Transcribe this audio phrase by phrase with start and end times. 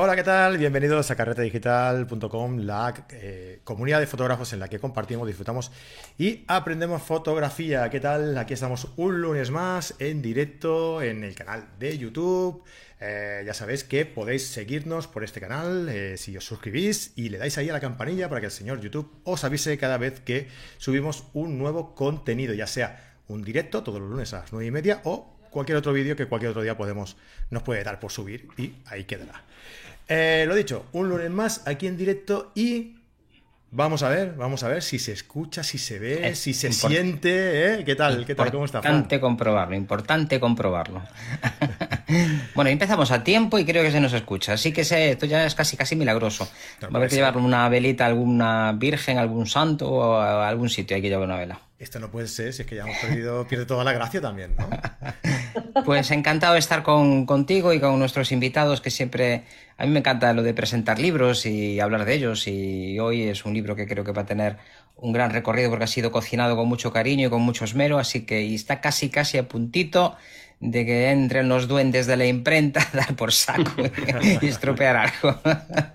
[0.00, 0.58] Hola, ¿qué tal?
[0.58, 5.72] Bienvenidos a carretedigital.com, la eh, comunidad de fotógrafos en la que compartimos, disfrutamos
[6.16, 7.90] y aprendemos fotografía.
[7.90, 8.38] ¿Qué tal?
[8.38, 12.62] Aquí estamos un lunes más en directo en el canal de YouTube.
[13.00, 17.38] Eh, ya sabéis que podéis seguirnos por este canal eh, si os suscribís y le
[17.38, 20.46] dais ahí a la campanilla para que el señor YouTube os avise cada vez que
[20.76, 24.70] subimos un nuevo contenido, ya sea un directo todos los lunes a las 9 y
[24.70, 27.16] media o cualquier otro vídeo que cualquier otro día podemos,
[27.50, 29.44] nos puede dar por subir y ahí quedará.
[30.08, 32.94] Eh, lo dicho, un lunes más aquí en directo y
[33.70, 37.74] vamos a ver, vamos a ver si se escucha, si se ve, si se siente,
[37.74, 37.84] ¿eh?
[37.84, 38.24] ¿Qué tal?
[38.24, 38.50] ¿Qué tal?
[38.50, 38.78] ¿Cómo está?
[38.78, 41.02] Importante comprobarlo, importante comprobarlo.
[42.54, 45.54] bueno, empezamos a tiempo y creo que se nos escucha, así que esto ya es
[45.54, 46.48] casi casi milagroso.
[46.82, 50.70] Va a haber que llevar una velita a alguna virgen, algún santo o a algún
[50.70, 51.67] sitio, hay que llevar una vela.
[51.78, 54.56] Esto no puede ser, si es que ya hemos perdido, pierde toda la gracia también,
[54.56, 54.68] ¿no?
[55.84, 59.44] Pues encantado de estar con, contigo y con nuestros invitados, que siempre,
[59.76, 63.44] a mí me encanta lo de presentar libros y hablar de ellos, y hoy es
[63.44, 64.56] un libro que creo que va a tener
[64.96, 68.26] un gran recorrido porque ha sido cocinado con mucho cariño y con mucho esmero, así
[68.26, 70.16] que está casi casi a puntito
[70.58, 73.72] de que entren los duendes de la imprenta a dar por saco
[74.42, 75.40] y estropear algo.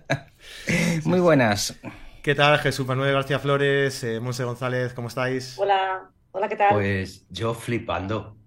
[1.03, 1.75] Muy buenas.
[2.23, 5.59] ¿Qué tal, Jesús Manuel García Flores, eh, Monse González, cómo estáis?
[5.59, 6.69] Hola, hola, ¿qué tal?
[6.71, 8.37] Pues yo flipando.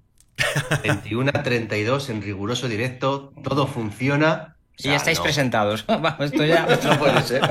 [0.82, 5.86] 21 a 32 en riguroso directo, todo funciona y ya estáis presentados.
[5.86, 6.66] Vamos, esto ya.
[6.84, 7.42] no puede ser.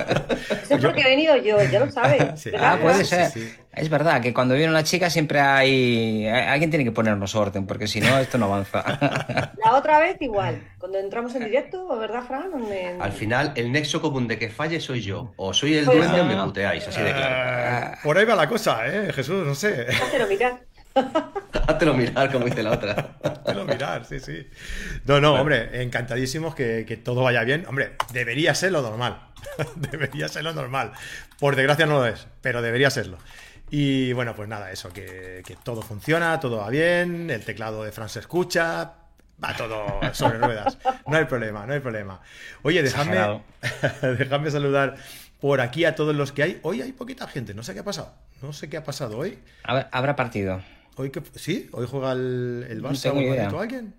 [0.63, 2.49] Eso es porque he venido yo, ya lo sabes.
[2.57, 3.31] Ah, puede ser.
[3.73, 6.27] Es verdad que cuando viene una chica siempre hay.
[6.27, 8.83] Alguien tiene que ponernos orden, porque si no, esto no avanza.
[9.63, 10.63] La otra vez igual.
[10.79, 12.51] Cuando entramos en directo, ¿verdad, Fran?
[12.99, 15.33] Al final, el nexo común de que falle soy yo.
[15.35, 17.35] O soy el dueño o me puteáis, así de claro.
[17.37, 19.45] Ah, por ahí va la cosa, ¿eh, Jesús?
[19.45, 19.87] No sé.
[19.89, 20.61] Hazlo mirar.
[21.67, 23.17] Hátelo mirar, como dice la otra.
[23.23, 24.47] Hátelo mirar, sí, sí.
[25.05, 27.65] No, no, hombre, encantadísimos que, que, todo vaya bien.
[27.67, 29.19] Hombre, debería ser lo normal.
[29.75, 30.93] debería ser lo normal.
[31.39, 33.17] Por desgracia no lo es, pero debería serlo.
[33.69, 37.91] Y bueno, pues nada, eso, que, que todo funciona, todo va bien, el teclado de
[37.91, 38.93] Fran se escucha,
[39.43, 40.77] va todo sobre ruedas.
[41.07, 42.21] No hay problema, no hay problema.
[42.61, 43.41] Oye, dejadme,
[44.17, 44.95] dejadme saludar
[45.41, 46.59] por aquí a todos los que hay.
[46.61, 48.13] Hoy hay poquita gente, no sé qué ha pasado.
[48.41, 49.39] No sé qué ha pasado hoy.
[49.63, 50.61] habrá partido.
[50.95, 51.69] ¿Hoy que, ¿Sí?
[51.71, 53.93] ¿Hoy juega el, el Barça o alguien?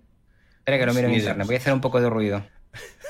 [0.59, 2.45] Espera que lo mire en internet, voy a hacer un poco de ruido.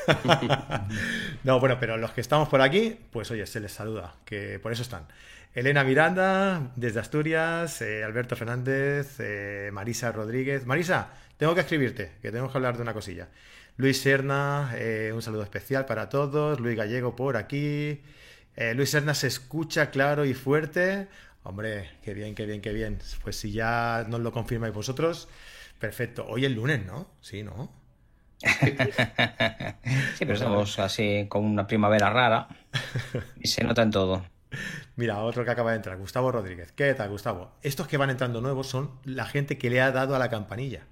[1.45, 4.73] no, bueno, pero los que estamos por aquí, pues oye, se les saluda, que por
[4.73, 5.07] eso están.
[5.55, 10.67] Elena Miranda, desde Asturias, eh, Alberto Fernández, eh, Marisa Rodríguez.
[10.67, 11.09] Marisa,
[11.39, 13.29] tengo que escribirte, que tenemos que hablar de una cosilla.
[13.79, 16.61] Luis Serna, eh, un saludo especial para todos.
[16.61, 18.03] Luis Gallego por aquí.
[18.75, 21.09] Luis Serna se escucha claro y fuerte.
[21.49, 22.99] Hombre, qué bien, qué bien, qué bien.
[23.23, 25.29] Pues si ya nos lo confirmáis vosotros,
[25.79, 26.27] perfecto.
[26.29, 27.07] Hoy es lunes, ¿no?
[27.21, 27.71] Sí, ¿no?
[28.41, 28.75] sí,
[30.19, 32.49] pero estamos así con una primavera rara
[33.41, 34.27] y se nota en todo.
[34.97, 36.73] Mira, otro que acaba de entrar, Gustavo Rodríguez.
[36.73, 37.53] ¿Qué tal, Gustavo?
[37.63, 40.89] Estos que van entrando nuevos son la gente que le ha dado a la campanilla.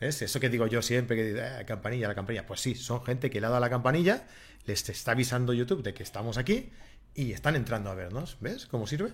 [0.00, 0.22] ¿Ves?
[0.22, 2.46] Eso que digo yo siempre, que digo, eh, campanilla, la campanilla.
[2.46, 4.26] Pues sí, son gente que le ha dado a la campanilla,
[4.64, 6.72] les está avisando YouTube de que estamos aquí
[7.14, 8.38] y están entrando a vernos.
[8.40, 9.12] ¿Ves cómo sirve?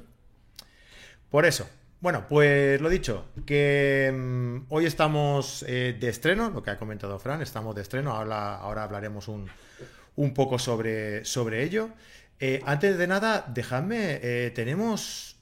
[1.32, 1.66] Por eso.
[2.03, 7.19] Bueno, pues lo dicho, que mm, hoy estamos eh, de estreno, lo que ha comentado
[7.19, 9.48] Fran, estamos de estreno, ahora, ahora hablaremos un,
[10.34, 11.88] poco sobre, sobre ello.
[12.38, 15.37] Eh, antes de nada, dejadme, eh, tenemos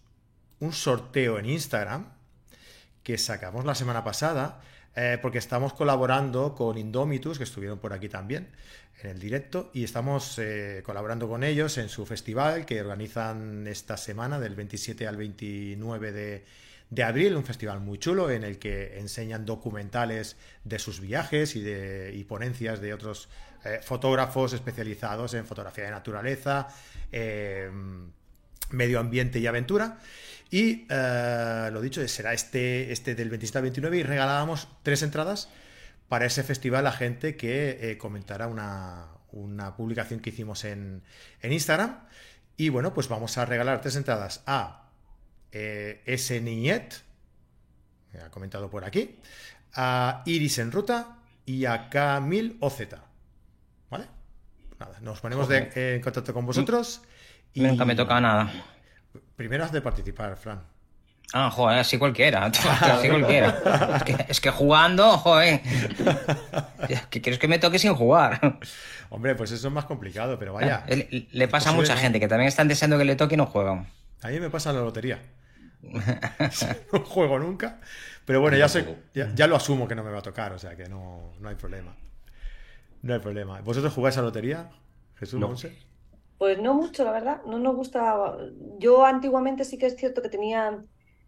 [0.61, 2.13] un sorteo en Instagram
[3.03, 4.61] que sacamos la semana pasada,
[5.23, 8.49] porque estamos colaborando con Indomitus, que estuvieron por aquí también
[9.03, 13.97] en el directo y estamos eh, colaborando con ellos en su festival que organizan esta
[13.97, 16.45] semana del 27 al 29
[16.91, 21.63] de, abril, un festival muy chulo en el que enseñan documentales de sus viajes y,
[21.63, 23.29] de, ponencias de otros
[23.65, 26.69] eh, fotógrafos especializados en fotografía de naturaleza,
[27.13, 27.71] eh,
[28.71, 29.99] medio ambiente y aventura.
[30.51, 35.49] Y lo dicho, será este, este del 27 al 29 y regalábamos tres entradas
[36.11, 39.07] para ese festival a gente que eh, comentara una,
[39.77, 41.05] publicación que hicimos en,
[41.41, 42.01] Instagram.
[42.57, 44.91] Y bueno, pues vamos a regalar tres entradas a
[45.53, 46.41] eh, S.
[46.41, 46.97] Niñet,
[48.21, 49.21] ha comentado por aquí,
[49.75, 52.81] a Iris en Ruta y a K1000 OZ.
[53.89, 54.07] ¿Vale?
[54.81, 57.03] Nada, nos ponemos en contacto con vosotros.
[57.55, 57.61] Y...
[57.63, 58.51] Nunca me toca nada.
[59.37, 60.61] Primero has de participar, Fran.
[61.33, 62.47] Ah, joder, así cualquiera.
[62.81, 64.03] Así cualquiera.
[64.29, 65.61] Es que, jugando, joder.
[67.11, 68.59] ¿Qué quieres que me toque sin jugar?
[69.11, 70.85] Hombre, pues eso es más complicado, pero vaya.
[70.89, 73.47] Eh, le, pasa a mucha gente que también están deseando que le toque y no
[73.47, 73.87] juegan.
[74.23, 75.21] A mí me pasa la lotería.
[76.93, 77.81] no juego nunca.
[78.25, 80.77] Pero bueno, ya, sé, ya, lo asumo que no me va a tocar, o sea
[80.77, 81.95] que no, no hay problema.
[83.03, 83.61] No hay problema.
[83.61, 84.71] ¿Vosotros jugáis a lotería,
[85.19, 85.49] Jesús No.
[85.49, 85.90] Monse?
[86.41, 87.43] Pues no mucho, la verdad.
[87.45, 88.35] No nos gusta.
[88.79, 90.83] Yo antiguamente sí que es cierto que tenía.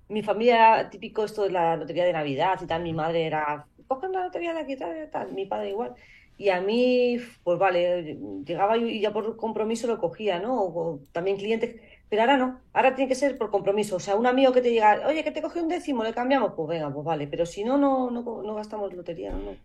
[0.09, 2.83] Mi familia era típico esto de la lotería de Navidad y tal.
[2.83, 3.67] Mi madre era.
[3.89, 5.33] Cogen la lotería de aquí, tal, tal.
[5.35, 5.95] Mi padre igual.
[6.39, 8.17] Y a mí, pues vale,
[8.47, 10.63] llegaba y ya por compromiso lo cogía, ¿no?
[10.63, 11.77] O, o también clientes.
[12.09, 12.63] Pero ahora no.
[12.73, 13.97] Ahora tiene que ser por compromiso.
[13.97, 16.55] O sea, un amigo que te diga, oye, que te coge un décimo, le cambiamos.
[16.57, 17.27] Pues venga, pues vale.
[17.29, 19.61] Pero si no, no, no, no gastamos lotería, ¿no?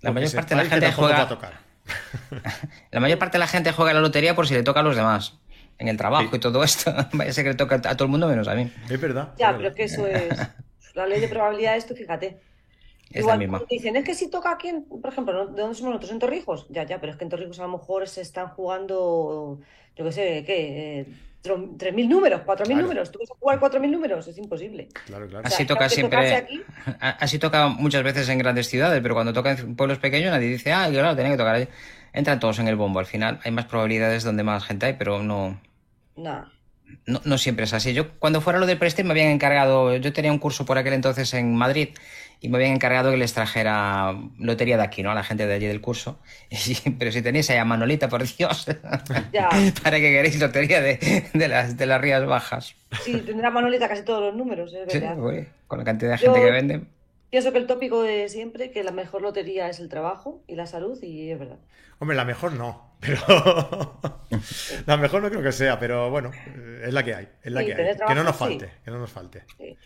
[0.00, 1.28] La Porque mayor parte de la gente va a juega.
[1.28, 1.71] tocar.
[2.90, 4.82] La mayor parte de la gente juega a la lotería por si le toca a
[4.82, 5.38] los demás.
[5.78, 6.36] En el trabajo Sí.
[6.36, 6.94] y todo esto.
[7.12, 8.70] Vaya ser que le toca a todo el mundo menos a mí.
[8.88, 9.32] Es verdad.
[9.38, 10.28] Ya, pero es que eso es.
[10.94, 12.38] La ley de probabilidades, tú fíjate.
[13.10, 13.62] Es Igual la misma.
[13.68, 15.46] dicen, es que si toca aquí, en- por ejemplo, ¿no?
[15.46, 16.12] ¿de dónde somos nosotros?
[16.12, 16.66] ¿En Torrijos?
[16.70, 19.58] Ya, ya, pero es que en Torrijos a lo mejor se están jugando,
[19.96, 21.00] yo qué sé, ¿qué?
[21.00, 21.06] Eh,
[21.42, 22.82] tro- 3.000 números, 4.000 Claro.
[22.82, 23.10] números.
[23.12, 24.28] ¿Tú vas a jugar 4.000 números?
[24.28, 24.88] Es imposible.
[25.06, 25.44] Claro, claro.
[25.46, 26.34] O sea, Así toca siempre.
[26.36, 26.62] aquí,
[27.00, 30.72] Así toca muchas veces en grandes ciudades, pero cuando toca en pueblos pequeños nadie dice,
[30.72, 31.68] ah, claro, tenía que tocar ahí.
[32.12, 32.98] Entran todos en el bombo.
[32.98, 35.58] Al final hay más probabilidades donde más gente hay, pero no,
[37.06, 37.94] no, no siempre es así.
[37.94, 40.92] Yo cuando fuera lo del Prestige me habían encargado, yo tenía un curso por aquel
[40.92, 41.88] entonces en Madrid
[42.40, 45.10] y me habían encargado que les trajera lotería de aquí, ¿no?
[45.12, 46.18] A la gente de allí del curso.
[46.50, 48.66] Y- pero si tenéis ahí a Manolita, por Dios,
[49.32, 49.48] Ya,
[49.82, 52.74] para que queréis lotería de, de las, de las Rías Bajas.
[53.04, 55.00] sí, tendrá Manolita casi todos los números, es Sí,
[55.66, 56.82] con la cantidad de gente Yo- que vende.
[57.32, 60.66] Pienso que el tópico de siempre, que la mejor lotería es el trabajo y la
[60.66, 61.56] salud, y es verdad.
[61.98, 63.18] Hombre, la mejor no, pero
[64.86, 67.60] la mejor no creo que sea, pero bueno, eh, es la que hay, es la
[67.60, 67.76] Sí, que hay.
[67.78, 68.38] tener Que no nos sí.
[68.38, 69.44] falte, que no nos falte.
[69.56, 69.78] Sí,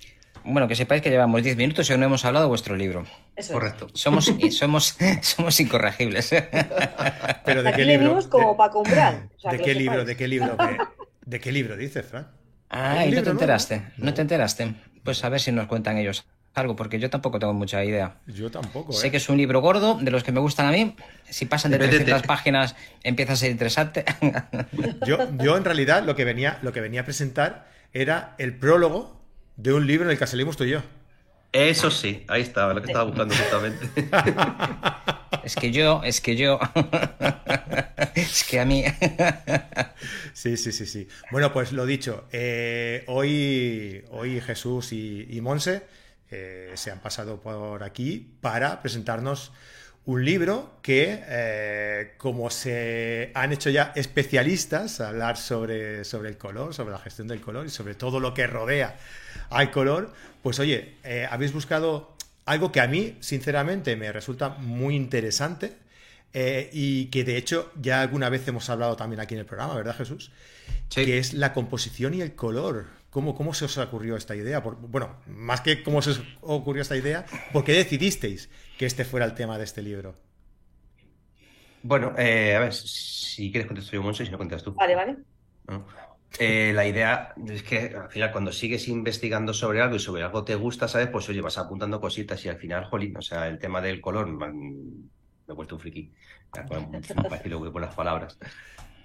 [0.45, 3.05] Bueno, que sepáis que llevamos 10 minutos y aún no hemos hablado de vuestro libro.
[3.05, 3.51] eso es.
[3.53, 3.87] Correcto.
[3.95, 6.31] Somos, y somos, somos incorregibles.
[7.45, 8.19] Pero ¿de Aquí qué libro?
[8.29, 9.29] como ¿De, para comprar.
[9.37, 10.05] O sea, de qué libro?
[10.05, 10.57] ¿De qué libro?
[10.57, 10.79] que-
[11.25, 12.29] ¿De qué libro dices, Fran?
[12.69, 13.79] Ay, ¿Un ¿no te enteraste?
[13.99, 14.15] ¿No No.
[14.15, 14.75] te enteraste?
[15.05, 16.25] Pues a ver si nos cuentan ellos
[16.57, 18.17] algo, porque yo tampoco tengo mucha idea.
[18.27, 19.11] Yo tampoco, Sé ¿eh?
[19.11, 20.97] que es un libro gordo, de los que me gustan a mí.
[21.29, 22.05] Si pasan de Métete.
[22.05, 24.05] 300 páginas, empieza a ser interesante.
[25.07, 29.21] Yo, yo en realidad lo que venía, lo que venía a presentar era el prólogo
[29.57, 30.83] de un libro en el que salimos tú y yo.
[31.53, 33.89] Eso sí, ahí estaba, lo que estaba buscando justamente.
[35.45, 36.59] es que yo, es que yo.
[38.15, 38.85] es que a mí.
[40.35, 41.09] Sí, sí, sí, sí.
[41.31, 45.85] Bueno, pues lo dicho, eh, hoy, hoy Jesús y, y Monse
[46.31, 49.53] eh, se han pasado por aquí para presentarnos
[50.07, 56.39] un libro que, eh, como se han hecho ya especialistas a hablar sobre, sobre el
[56.39, 58.97] color, sobre la gestión del color y sobre todo lo que rodea
[59.51, 60.13] al color,
[60.43, 62.15] pues oye, eh, habéis buscado
[62.45, 65.77] algo que a mí, sinceramente, me resulta muy interesante.
[66.33, 69.75] eh, y que de hecho ya alguna vez hemos hablado también aquí en el programa,
[69.75, 70.31] ¿verdad Jesús?
[70.91, 71.05] Sí.
[71.05, 72.87] Que es la composición y el color.
[73.17, 74.63] ¿Cómo, ¿Cómo se os ocurrió esta idea?
[74.63, 79.07] Por- bueno, más que cómo se os ocurrió esta idea, ¿por qué decidisteis que este
[79.07, 80.15] fuera el tema de este libro?
[81.83, 84.75] Bueno, eh, a ver, si quieres contestar yo, Monse, si no contestas tú.
[84.75, 85.17] Vale, vale.
[85.67, 85.87] ¿no?
[86.39, 90.45] Eh, la idea es que al final cuando sigues investigando sobre algo y sobre algo
[90.45, 91.09] te gusta, ¿sabes?
[91.09, 94.27] Pues oye, vas apuntando cositas y al final, jolín, o sea, el tema del color,
[94.27, 95.11] man,
[95.47, 96.13] me he vuelto un friki,
[97.45, 98.39] lo que con las palabras.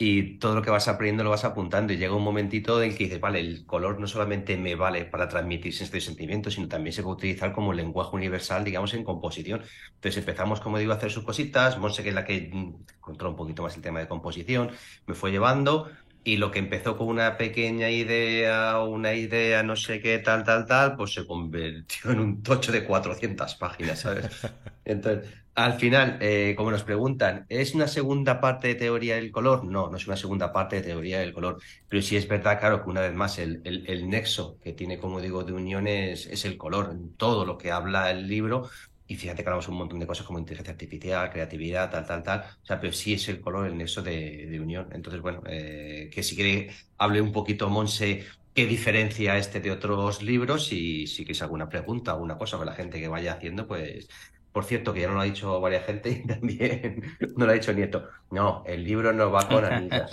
[0.04, 3.04] Y todo lo que vas aprendiendo lo vas apuntando y llega un momentito en que
[3.04, 7.04] dices, vale, el color no solamente me vale para transmitir este sentimiento, sino también se
[7.04, 9.62] puede utilizar como lenguaje universal, digamos, en composición.
[9.94, 13.30] Entonces empezamos, como digo, a hacer sus cositas, Monse, que es la que mm, controla
[13.30, 14.72] un poquito más el tema de composición,
[15.06, 15.92] me fue llevando
[16.24, 20.66] y lo que empezó con una pequeña idea, una idea, no sé qué, tal, tal,
[20.66, 24.30] tal, pues se convirtió en un tocho de 400 páginas, ¿sabes?
[24.86, 29.66] Entonces, al final, eh, como nos preguntan, ¿es una segunda parte de teoría del color?
[29.66, 32.84] No, no es una segunda parte de teoría del color, pero sí es verdad, claro,
[32.84, 36.46] que una vez más el, el- el nexo que tiene, como digo, de unión es,
[36.46, 38.70] el color, en todo lo que habla el libro.
[39.08, 42.40] Y fíjate que hablamos un montón de cosas como inteligencia artificial, creatividad, tal, tal, tal.
[42.42, 44.88] O sea, pero sí es el color el nexo de, de unión.
[44.94, 50.22] Entonces, bueno, eh, que si quiere hable un poquito, Monse, qué diferencia este de otros
[50.22, 54.08] libros y si quieres alguna pregunta alguna cosa con la gente que vaya haciendo, pues,
[54.52, 57.04] por cierto, que ya no lo ha dicho varias gente y también
[57.38, 58.10] no lo ha dicho Nieto.
[58.32, 60.10] No, el libro no va con anillas.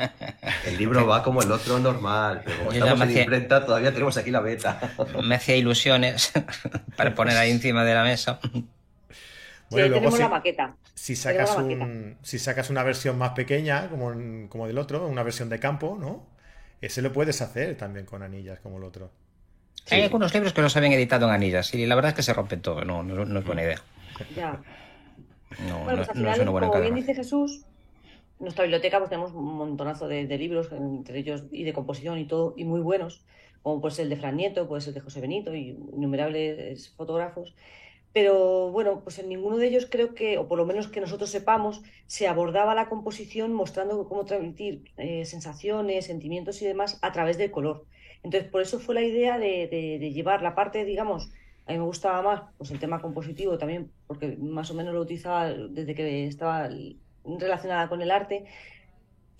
[0.67, 3.93] El libro va como el otro normal, pero como Yo estamos en hacía- imprenta, todavía
[3.93, 4.81] tenemos aquí la beta.
[5.25, 6.33] Me hacía ilusiones
[6.97, 8.39] para poner ahí encima de la mesa.
[8.43, 8.65] Sí,
[9.71, 10.75] Bueno, luego tenemos sí- la maqueta.
[10.95, 11.85] Si sacas, la maqueta.
[11.85, 14.13] un, si sacas una versión más pequeña, como,
[14.49, 16.27] como del otro, una versión de campo, ¿no?
[16.81, 19.11] Ese lo puedes hacer también con anillas, como el otro.
[19.91, 22.33] Hay algunos libros que los habían editado en anillas y la verdad es que se
[22.35, 22.85] rompen todo.
[22.85, 23.81] No, no, no es buena idea.
[24.29, 24.65] Ya.
[25.59, 27.67] No, Bueno, no- pues al final, como bien dice Jesús,
[28.39, 32.19] en nuestra biblioteca pues tenemos un montonazo de, de libros, entre ellos y de composición
[32.19, 33.27] y todo, y muy buenos,
[33.63, 36.95] como puede ser el de Fran Nieto, puede ser el de José Benito y innumerables
[36.97, 37.57] fotógrafos.
[38.13, 41.31] pero bueno, pues en ninguno de ellos creo que, o por lo menos que nosotros
[41.31, 47.39] sepamos, se abordaba la composición mostrando cómo transmitir eh, sensaciones, sentimientos y demás a través
[47.39, 47.87] del color.
[48.23, 49.69] Entonces, por eso fue la idea de,
[50.01, 51.31] de, llevar la parte, digamos,
[51.69, 55.03] a mí me gustaba más pues el tema compositivo también, porque más o menos lo
[55.03, 56.69] utilizaba desde que estaba
[57.25, 58.47] relacionada con el arte,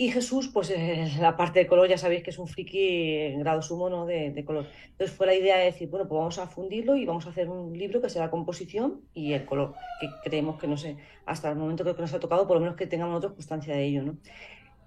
[0.01, 3.41] y Jesús, pues eh, la parte de color, ya sabéis que es un friki en
[3.41, 4.07] grado sumo ¿no?
[4.07, 4.67] de, color.
[4.91, 7.49] Entonces fue la idea de decir, bueno, pues vamos a fundirlo y vamos a hacer
[7.49, 11.51] un libro que sea la composición y el color, que creemos que no sé, hasta
[11.51, 13.87] el momento creo que nos ha tocado, por lo menos que tengamos otra constancia de
[13.87, 14.17] ello, ¿no?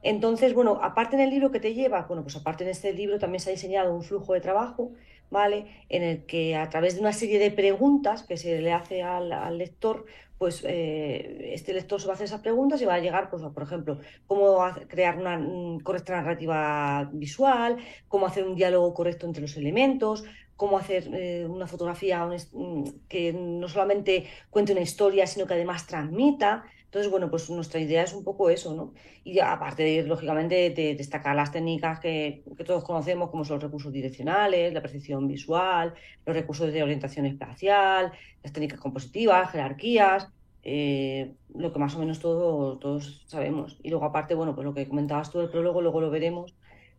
[0.01, 3.19] Entonces, bueno, aparte en el libro que te lleva, bueno, pues aparte en este libro
[3.19, 4.93] también se ha diseñado un flujo de trabajo,
[5.31, 5.65] ¿vale?
[5.89, 9.31] En el que a través de una serie de preguntas que se le hace al,
[9.31, 10.05] al lector,
[10.37, 13.43] pues eh, este lector se va a hacer esas preguntas y va a llegar, pues,
[13.43, 19.43] por ejemplo, cómo crear una mm, correcta narrativa visual, cómo hacer un diálogo correcto entre
[19.43, 20.23] los elementos,
[20.61, 25.87] cómo hacer eh, una fotografía mm, que no solamente cuente una historia, sino que además
[25.87, 26.63] transmita.
[26.85, 28.93] Entonces, bueno, pues nuestra idea es un poco eso, ¿no?
[29.23, 33.63] Y aparte, de, lógicamente, de destacar las técnicas que, que, todos conocemos, como son los
[33.63, 35.95] recursos direccionales, la percepción visual,
[36.27, 38.11] los recursos de orientación espacial,
[38.43, 40.27] las técnicas compositivas, jerarquías,
[40.61, 43.79] eh, lo que más o menos todos, todos sabemos.
[43.81, 46.53] Y luego, aparte, bueno, pues lo que comentabas tú del prólogo, luego lo veremos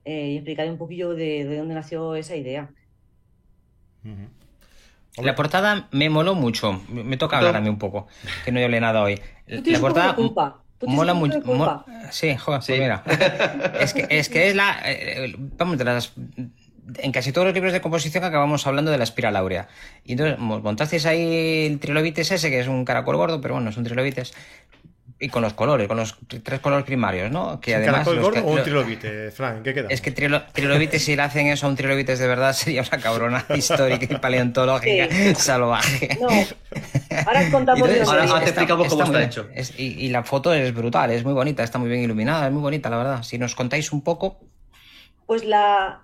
[0.05, 2.75] eh, y explicaré un poquillo de, dónde nació esa idea.
[5.19, 6.81] La portada me moló mucho.
[6.89, 8.07] Me toca hablar a mí un poco,
[8.45, 9.21] que no leído nada hoy.
[9.47, 10.17] La portada
[10.87, 11.41] mola mucho.
[12.11, 13.03] Sí, joder, pues mira.
[13.81, 14.79] es, que, es que es la.
[14.85, 16.13] Eh, vamos, de las
[16.99, 19.69] en casi todos los libros de composición acabamos hablando de la espiral áurea.
[20.05, 23.77] Y entonces montasteis ahí el trilobites ese, que es un caracol gordo, pero bueno, es
[23.77, 24.35] un trilobites.
[25.25, 27.61] Y con los colores, con los tres colores primarios, ¿no?
[27.61, 29.63] Que además, caracol gordo o un trilobite, Frank?
[29.63, 29.87] ¿Qué queda?
[29.89, 33.47] Es que trilobites, si le hacen eso a un trilobites de verdad, sería una cabrona
[33.55, 36.19] histórica y paleontológica salvaje.
[36.21, 36.27] No.
[37.25, 39.49] Ahora contamos Ahora te explicamos cómo está, hecho.
[39.79, 42.63] y, y la foto es brutal, es muy bonita, está muy bien iluminada, es muy
[42.63, 43.23] bonita, la verdad.
[43.23, 44.41] Si nos contáis un poco.
[45.27, 46.03] Pues la,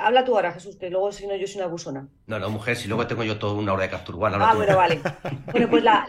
[0.00, 2.08] Habla tú ahora, Jesús, que luego si no yo soy una abusona.
[2.26, 4.36] No, no, mujer, si luego tengo yo toda una hora de captura.
[4.40, 5.00] ah, bueno, vale.
[5.52, 6.06] Bueno, pues la,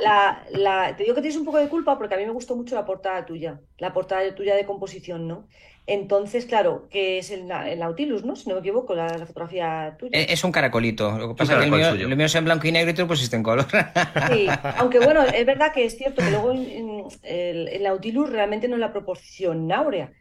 [0.52, 2.76] la, te digo que tienes un poco de culpa porque a mí me gustó mucho
[2.76, 5.48] la portada tuya, la portada tuya de composición, ¿no?
[5.88, 8.36] Entonces, claro, que es el, Nautilus, ¿no?
[8.36, 10.20] Si no me equivoco, la, fotografía tuya.
[10.20, 11.18] Eh, es un caracolito.
[11.18, 12.94] Lo que pasa es que el mío, el mío, es en blanco y negro y
[12.94, 13.66] tú lo pusiste en color.
[14.32, 18.76] Sí, aunque bueno, es verdad que es cierto que luego el, el Nautilus realmente no
[18.76, 20.12] es la proporción áurea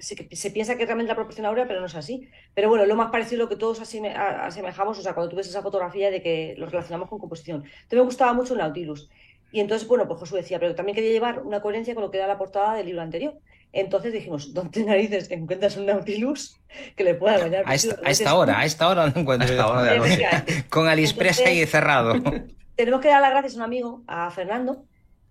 [0.00, 2.28] se, piensa que realmente la proporción áurea, pero no es así.
[2.54, 5.62] Pero bueno, lo más parecido lo que todos asemejamos, o sea, cuando tú ves esa
[5.62, 7.64] fotografía de que lo relacionamos con composición.
[7.64, 9.08] Entonces me gustaba mucho el Nautilus.
[9.52, 12.18] Y entonces, bueno, pues Josué decía, pero también quería llevar una coherencia con lo que
[12.18, 13.34] era la portada del libro anterior.
[13.72, 16.58] Entonces dijimos, ¿dónde narices encuentras un Nautilus
[16.96, 17.64] que le pueda bañar?
[17.66, 19.48] A esta, hora, a esta hora no encuentro.
[20.68, 22.14] con Aliexpress ahí cerrado.
[22.76, 24.84] Tenemos que dar las gracias a un amigo, a Fernando,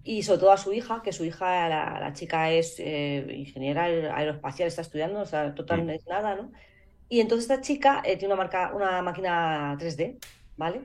[0.07, 4.67] y sobre todo a su hija, que su hija, la, chica es eh, ingeniera aeroespacial,
[4.67, 6.51] está estudiando, o sea, total es nada, ¿no?
[7.09, 10.17] Y entonces esta chica eh, tiene una, marca, una máquina 3D,
[10.57, 10.81] ¿vale?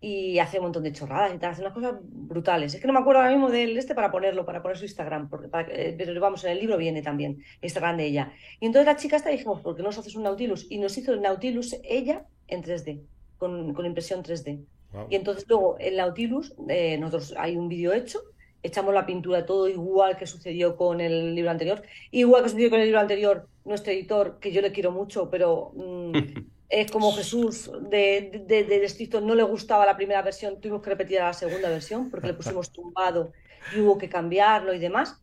[0.00, 2.74] Y hace un montón de chorradas y tal, hace unas cosas brutales.
[2.74, 5.28] Es que no me acuerdo ahora mismo del este para ponerlo, para poner su Instagram,
[5.28, 8.32] porque eh, pero vamos, en el libro viene también Instagram de ella.
[8.60, 10.66] Y entonces la chica esta dijimos, ¿por qué no nos haces un Nautilus?
[10.70, 13.02] Y nos hizo el Nautilus ella en 3D,
[13.36, 14.64] con, con impresión 3D.
[15.10, 18.20] Y entonces luego el Nautilus, nosotros hay un vídeo hecho
[18.64, 21.82] echamos la pintura todo igual que sucedió con el libro anterior.
[22.10, 25.72] Igual que sucedió con el libro anterior, nuestro editor, que yo le quiero mucho, pero
[25.74, 26.12] mm,
[26.70, 31.18] es como Jesús de, de, de, no le gustaba la primera versión, tuvimos que repetir
[31.20, 33.32] la segunda versión porque le pusimos tumbado
[33.76, 35.20] y hubo que cambiarlo y demás.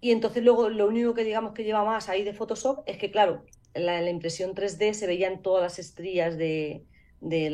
[0.00, 3.10] Y entonces luego lo único que digamos que lleva más ahí de Photoshop es que,
[3.10, 3.44] claro,
[3.74, 6.86] la, la impresión 3D se veían todas las estrías de,
[7.20, 7.50] de,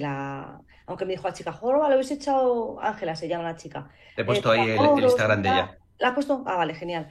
[0.00, 2.80] la, Aunque me dijo la chica, Jorba, lo habéis echado.
[2.80, 3.90] Ángela se llama la chica.
[4.16, 5.78] Le he puesto ahí el, Instagram de ella.
[5.98, 6.42] ¿La has puesto?
[6.46, 7.10] Ah, vale, genial.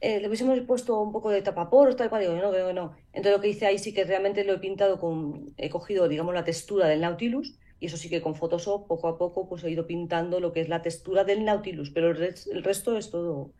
[0.00, 2.94] Eh, le hubiésemos puesto un poco de tapaporos, tal cual, digo, no, creo que no.
[3.12, 6.34] Entonces lo que hice ahí sí que realmente lo he pintado con, he cogido, digamos,
[6.34, 9.70] la textura del Nautilus, y eso sí que con Photoshop, poco a poco, pues he
[9.70, 13.50] ido pintando lo que es la textura del Nautilus, pero el resto es todo,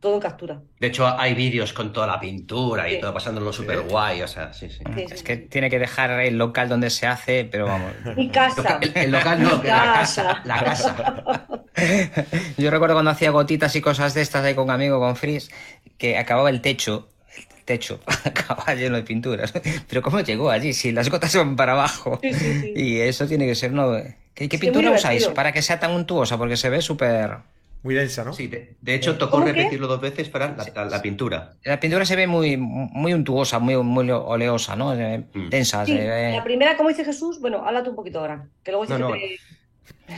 [0.00, 0.60] todo en captura.
[0.78, 4.52] De hecho, hay vídeos con toda la pintura y todo pasándolo súper guay, o sea,
[4.52, 4.80] sí, sí.
[4.96, 7.92] Es que tiene que dejar el local donde se hace, pero vamos.
[8.16, 8.78] Mi casa.
[8.94, 10.42] El, local no, la casa.
[10.44, 11.46] La casa.
[12.58, 15.50] Yo recuerdo cuando hacía gotitas y cosas de estas ahí con un amigo, con Frizz,
[15.96, 19.52] que acababa el techo el techo acababa lleno de pinturas.
[19.88, 20.72] Pero ¿cómo llegó allí?
[20.72, 22.20] Si las gotas van para abajo.
[22.22, 23.96] Y eso tiene que ser, ¿no?
[24.34, 26.36] ¿Qué, pintura usáis para que sea tan untuosa?
[26.36, 27.38] Porque se ve súper
[27.84, 28.32] muy densa, ¿no?
[28.32, 31.52] Sí, de, hecho tocó repetirlo dos veces para la, pintura.
[31.64, 34.94] La pintura se ve muy, muy untuosa, muy, muy oleosa, ¿no?
[34.94, 35.50] Mm.
[35.50, 35.84] Densa.
[35.86, 39.38] La primera, como dice Jesús, bueno, háblate un poquito ahora, que luego dice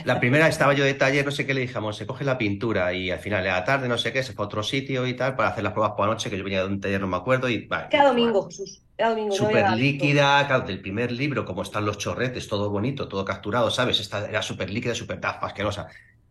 [0.05, 2.93] La primera estaba yo de taller, no sé qué le dijimos, se coge la pintura
[2.93, 5.13] y al final de la tarde, no sé qué, se fue a otro sitio y
[5.13, 7.07] tal para hacer las pruebas por la noche, que yo venía de un taller, no
[7.07, 7.49] me acuerdo.
[7.49, 8.81] y vale, Cada domingo, Jesús.
[8.97, 13.23] No Súper era- líquida, claro, del primer libro, como están los chorretes, todo bonito, todo
[13.25, 13.99] capturado, ¿sabes?
[13.99, 15.87] Esta era súper líquida, súper taf, asquerosa.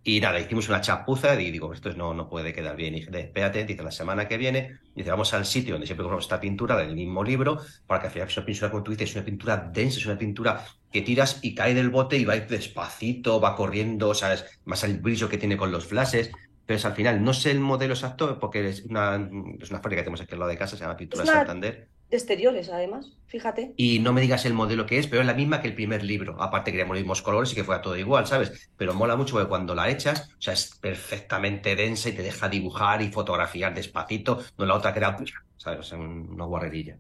[0.09, 2.95] Y nada, hicimos una chapuza y digo, esto no, no puede quedar bien.
[2.95, 6.27] Y dije, espérate, dice, la semana que viene, dice, vamos al sitio donde siempre compramos
[6.27, 7.59] esta pintura del mismo libro,
[7.89, 10.07] para que al final es una pintura, como tú dices, es una pintura densa, es
[10.07, 14.45] una pintura que tiras y cae del bote y va despacito, va corriendo, ¿sabes?
[14.65, 16.31] Más el brillo que tiene con los flashes.
[16.67, 19.17] Pero es al final, no sé el modelo exacto, porque es una,
[19.61, 21.89] es una fábrica que tenemos aquí al lado de casa, se llama Pintura Santander.
[22.11, 23.75] De exteriores, además, fíjate.
[23.77, 26.05] Y no me digas el modelo que es, pero es la misma que el primer
[26.05, 26.41] libro.
[26.41, 28.71] Aparte queríamos los mismos colores y que fuera todo igual, ¿sabes?
[28.77, 32.49] Pero mola mucho porque cuando la echas, o sea, es perfectamente densa y te deja
[32.49, 34.39] dibujar y fotografiar despacito.
[34.57, 35.17] No la otra que era,
[35.57, 35.81] ¿sabes?
[35.81, 36.97] O sea, una guarrerilla.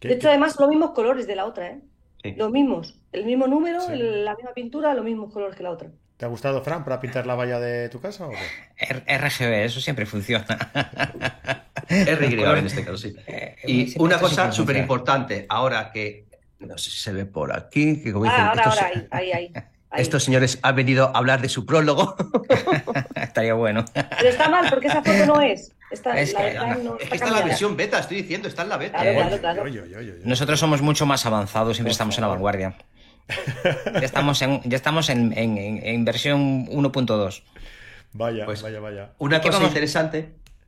[0.00, 1.80] ¿Qué- De hecho, además, los mismos colores de la otra, ¿eh?
[2.22, 2.34] Sí.
[2.36, 2.98] Los mismos.
[3.12, 3.92] El mismo número, Sí.
[3.92, 5.90] el- la misma pintura, los mismos colores que la otra.
[6.16, 9.18] ¿Te ha gustado, Fran, para pintar la valla de tu casa o qué?
[9.18, 10.46] RGB, eso siempre funciona.
[11.88, 13.14] RY en este caso, sí.
[13.26, 16.24] Eh, Y siempre- una cosa súper importante, ahora que,
[16.60, 19.32] no sé si se ve por aquí, que como dicen, Ah, ahora, estos, ahora, ahí,
[19.32, 19.52] ahí,
[19.98, 22.16] estos señores han venido a hablar de su prólogo.
[23.14, 23.84] Estaría bueno.
[23.92, 25.72] Pero está mal, porque esa foto no es.
[25.90, 28.62] Está, Es la que- Es está que está en la versión beta, estoy diciendo, está
[28.62, 28.98] en la beta.
[29.02, 30.12] Claro, Eh, claro, claro.
[30.24, 32.74] Nosotros somos mucho más avanzados, siempre estamos en la vanguardia.
[33.94, 37.42] Ya estamos en, ya estamos en, en- en- en versión 1.2.
[38.12, 39.10] Vaya, Pues- vaya, vaya.
[39.18, 40.18] Una ¿Qué cosa vamos- interesante.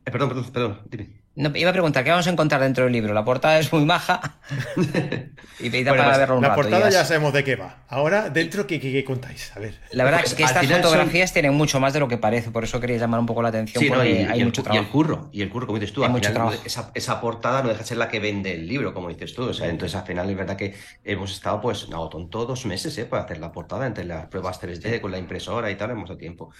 [0.04, 1.08] eh, perdón, perdón, perdón, dime.
[1.38, 3.14] No, iba a preguntar, ¿qué vamos a encontrar dentro del libro?
[3.14, 4.38] La portada es muy maja.
[5.60, 7.54] y y da Bueno, para pues, verlo un La rato, portada ya sabemos de qué
[7.56, 7.84] va.
[7.88, 9.52] Ahora, dentro, ¿qué, qué, qué contáis?
[9.56, 9.78] A ver.
[9.92, 12.18] La verdad Pues, es que estas final son- fotografías tienen mucho más de lo que
[12.18, 14.40] parece, por eso quería llamar un poco la atención, Sí, no, porque y, hay y
[14.40, 14.90] el, mucho y el trabajo.
[14.92, 16.62] curro, y el curro, como dices tú, Hay al mucho final trabajo.
[16.66, 19.44] esa, esa portada no deja de ser la que vende el libro, como dices tú.
[19.44, 22.98] O sea, entonces al final es verdad que hemos estado, pues, no, tonto dos meses,
[22.98, 23.04] ¿eh?
[23.04, 26.18] Para hacer la portada, entre las pruebas 3D con la impresora y tal, hemos dado
[26.18, 26.50] tiempo.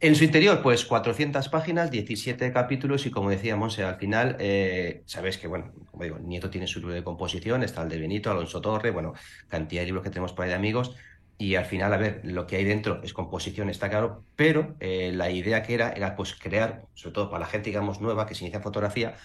[0.00, 5.02] En su interior, pues 400 páginas, 17 capítulos y como decía Monse, al final, eh,
[5.06, 8.30] sabes que, bueno, como digo, Nieto tiene su libro de composición, está el de Benito,
[8.30, 9.14] Alonso Torre, bueno,
[9.48, 10.94] cantidad de libros que tenemos por ahí de amigos.
[11.36, 15.10] Y al final, a ver, lo que hay dentro es composición, está claro, pero eh,
[15.12, 18.34] la idea que era era pues crear, sobre todo para la gente, digamos, nueva que
[18.34, 19.16] se inicia en fotografía,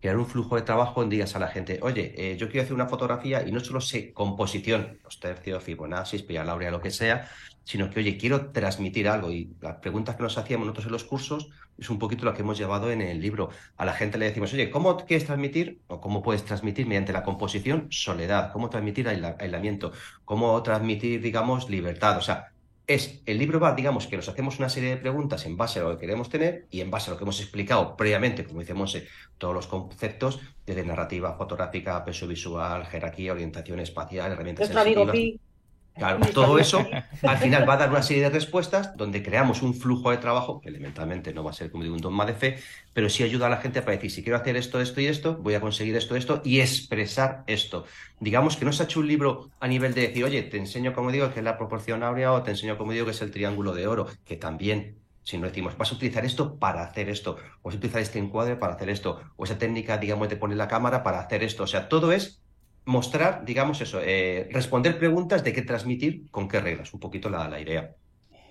[0.00, 2.74] crear un flujo de trabajo donde digas a la gente, oye, eh, yo quiero hacer
[2.74, 7.30] una fotografía y no solo sé composición, los tercios, Fibonacci, Pia Laurea, lo que sea,
[7.62, 9.30] sino que, oye, quiero transmitir algo.
[9.30, 12.42] Y las preguntas que nos hacíamos nosotros en los cursos es un poquito lo que
[12.42, 13.50] hemos llevado en el libro.
[13.76, 17.22] A la gente le decimos, oye, ¿cómo quieres transmitir o cómo puedes transmitir mediante la
[17.22, 18.52] composición soledad?
[18.52, 19.92] ¿Cómo transmitir aisla- aislamiento?
[20.24, 22.18] ¿Cómo transmitir, digamos, libertad?
[22.18, 22.48] O sea,
[22.86, 25.84] es el libro va, digamos, que nos hacemos una serie de preguntas en base a
[25.84, 28.74] lo que queremos tener y en base a lo que hemos explicado previamente, como dice
[28.74, 29.06] Monse,
[29.38, 35.40] todos los conceptos desde narrativa fotográfica, peso visual, jerarquía, orientación espacial, herramientas Nuestro amigo sensitivas.
[35.40, 35.51] Pi.
[35.94, 36.86] Claro, todo eso
[37.22, 40.60] al final va a dar una serie de respuestas donde creamos un flujo de trabajo
[40.60, 42.58] que elementalmente no va a ser como digo un dogma de fe,
[42.94, 45.36] pero sí ayuda a la gente para decir si quiero hacer esto, esto y esto,
[45.36, 47.84] voy a conseguir esto, esto y expresar esto.
[48.20, 50.94] Digamos que no se ha hecho un libro a nivel de decir, oye, te enseño
[50.94, 53.30] como digo que es la proporción áurea o te enseño como digo que es el
[53.30, 57.36] triángulo de oro, que también si no decimos, vas a utilizar esto para hacer esto,
[57.62, 60.56] o vas a utilizar este encuadre para hacer esto, o esa técnica, digamos, de poner
[60.56, 61.62] la cámara para hacer esto.
[61.62, 62.41] O sea, todo es
[62.84, 67.48] mostrar, digamos eso, eh, responder preguntas de qué transmitir, con qué reglas, un poquito la,
[67.48, 67.94] la idea.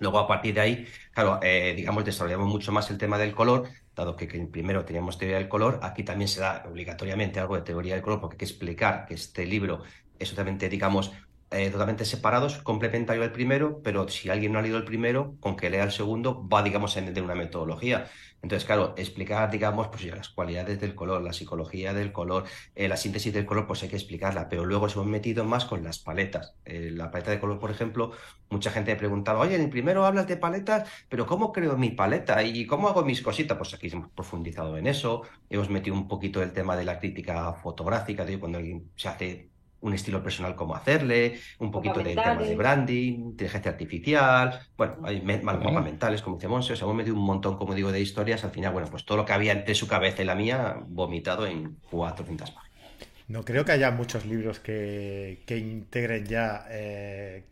[0.00, 3.68] Luego, a partir de ahí, claro, eh, digamos, desarrollamos mucho más el tema del color,
[3.94, 7.62] dado que, que primero teníamos teoría del color, aquí también se da obligatoriamente algo de
[7.62, 9.82] teoría del color, porque hay que explicar que este libro
[10.18, 11.12] es totalmente, digamos,
[11.52, 15.54] eh, totalmente separados, complementario al primero, pero si alguien no ha leído el primero, con
[15.54, 18.06] que lea el segundo, va, digamos, en de una metodología.
[18.42, 22.88] Entonces, claro, explicar, digamos, pues ya las cualidades del color, la psicología del color, eh,
[22.88, 25.84] la síntesis del color, pues hay que explicarla, pero luego se hemos metido más con
[25.84, 26.56] las paletas.
[26.64, 28.12] Eh, la paleta de color, por ejemplo,
[28.50, 31.90] mucha gente me preguntaba, oye, en el primero hablas de paletas, pero ¿cómo creo mi
[31.90, 32.42] paleta?
[32.42, 33.56] ¿Y cómo hago mis cositas?
[33.56, 37.54] Pues aquí hemos profundizado en eso, hemos metido un poquito el tema de la crítica
[37.54, 39.51] fotográfica, de cuando alguien se hace
[39.82, 45.20] un estilo personal, cómo hacerle, un poquito del tema de branding, inteligencia artificial, bueno, hay
[45.20, 48.00] me- mapas mentales, como dice Monse, o sea, hemos metido un montón, como digo, de
[48.00, 50.76] historias, al final, bueno, pues todo lo que había entre su cabeza y la mía,
[50.86, 52.80] vomitado en 400 páginas.
[53.28, 57.44] No creo que haya muchos libros que, que integren ya eh,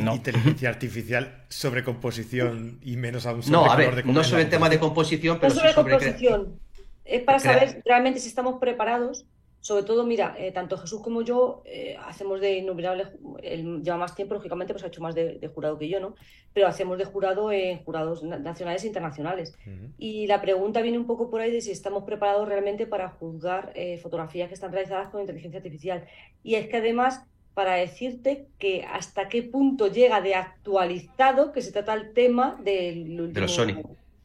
[0.00, 0.14] No.
[0.14, 4.42] inteligencia artificial sobre composición y menos aún sobre No, a color ver, de no sobre
[4.42, 6.60] el tema de composición, No pero sí sobre composición.
[7.04, 9.24] Es para saber realmente si estamos preparados.
[9.68, 13.08] Sobre todo, mira, eh, tanto Jesús como yo eh, hacemos de innumerables,
[13.42, 16.14] él lleva más tiempo, lógicamente, pues ha hecho más de, de jurado que yo, ¿no?
[16.54, 19.54] Pero hacemos de jurado en jurados na- nacionales e internacionales.
[19.66, 19.92] Ujú.
[19.98, 23.72] Y la pregunta viene un poco por ahí de si estamos preparados realmente para juzgar
[23.74, 26.06] eh, fotografías que están realizadas con inteligencia artificial.
[26.42, 31.72] Y es que además para decirte que hasta qué punto llega de actualizado que se
[31.72, 33.82] trata el tema del último, De los Sony.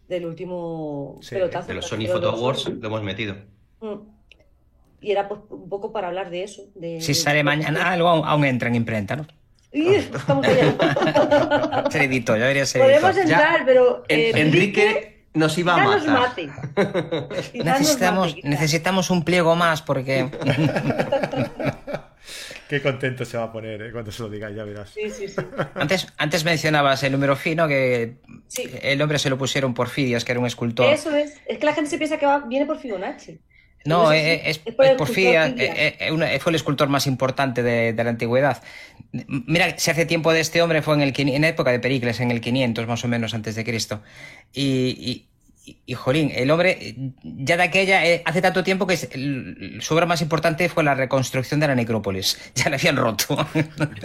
[0.08, 1.68] del último Sí, pelotazo.
[1.68, 3.36] De los Sony Photo Awards lo hemos metido.
[3.82, 4.13] Mm.
[5.04, 6.64] Y era pues, un poco para hablar de eso.
[6.76, 9.28] De, Si de- sale mañana algo, aún, aún entra en imprenta, ¿no?
[9.72, 11.86] Estamos allá.
[11.92, 13.24] Ser ya debería ser Podemos editor.
[13.32, 16.30] entrar, pero En- eh, Enrique nos iba a nos matar.
[16.30, 16.50] mate.
[17.52, 20.30] Quizá nos Necesitamos, mate, necesitamos un pliego más porque
[22.70, 24.90] Qué contento se va a poner eh, cuando se lo digáis, ya verás.
[24.92, 25.36] Sí, sí, sí.
[25.76, 28.16] antes, antes mencionabas el número fino que
[28.48, 28.70] Sí.
[28.82, 30.86] el nombre se lo pusieron por Fidias, que era un escultor.
[30.92, 31.34] Eso es.
[31.46, 33.40] Es que la gente se piensa que va- viene por Fibonacci.
[33.86, 35.78] No, No sé eh, si- es, es por es el por escultor Fidias, Fidias.
[35.78, 38.64] eh, eh, fue el escultor más importante de, de la antigüedad.
[39.12, 42.20] Mira, si hace tiempo de este hombre fue en, el, en la época de Pericles,
[42.20, 44.02] en el 500 más o menos antes de Cristo.
[44.54, 45.28] Y, y,
[45.66, 49.78] y- y, jolín, el hombre, eh, ya de aquella, eh, hace tanto tiempo que el-
[49.82, 52.38] su obra más importante fue la reconstrucción de la necrópolis.
[52.56, 53.38] Ya la habían roto.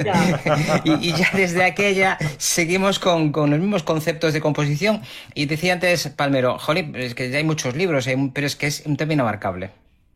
[0.04, 0.40] Ya.
[0.84, 5.02] y, y ya desde aquella seguimos con, con los mismos conceptos de composición.
[5.34, 8.66] Y decía antes Palmero, jolín, es que ya hay muchos libros, hay pero es que
[8.68, 9.70] es un tema inabarcable.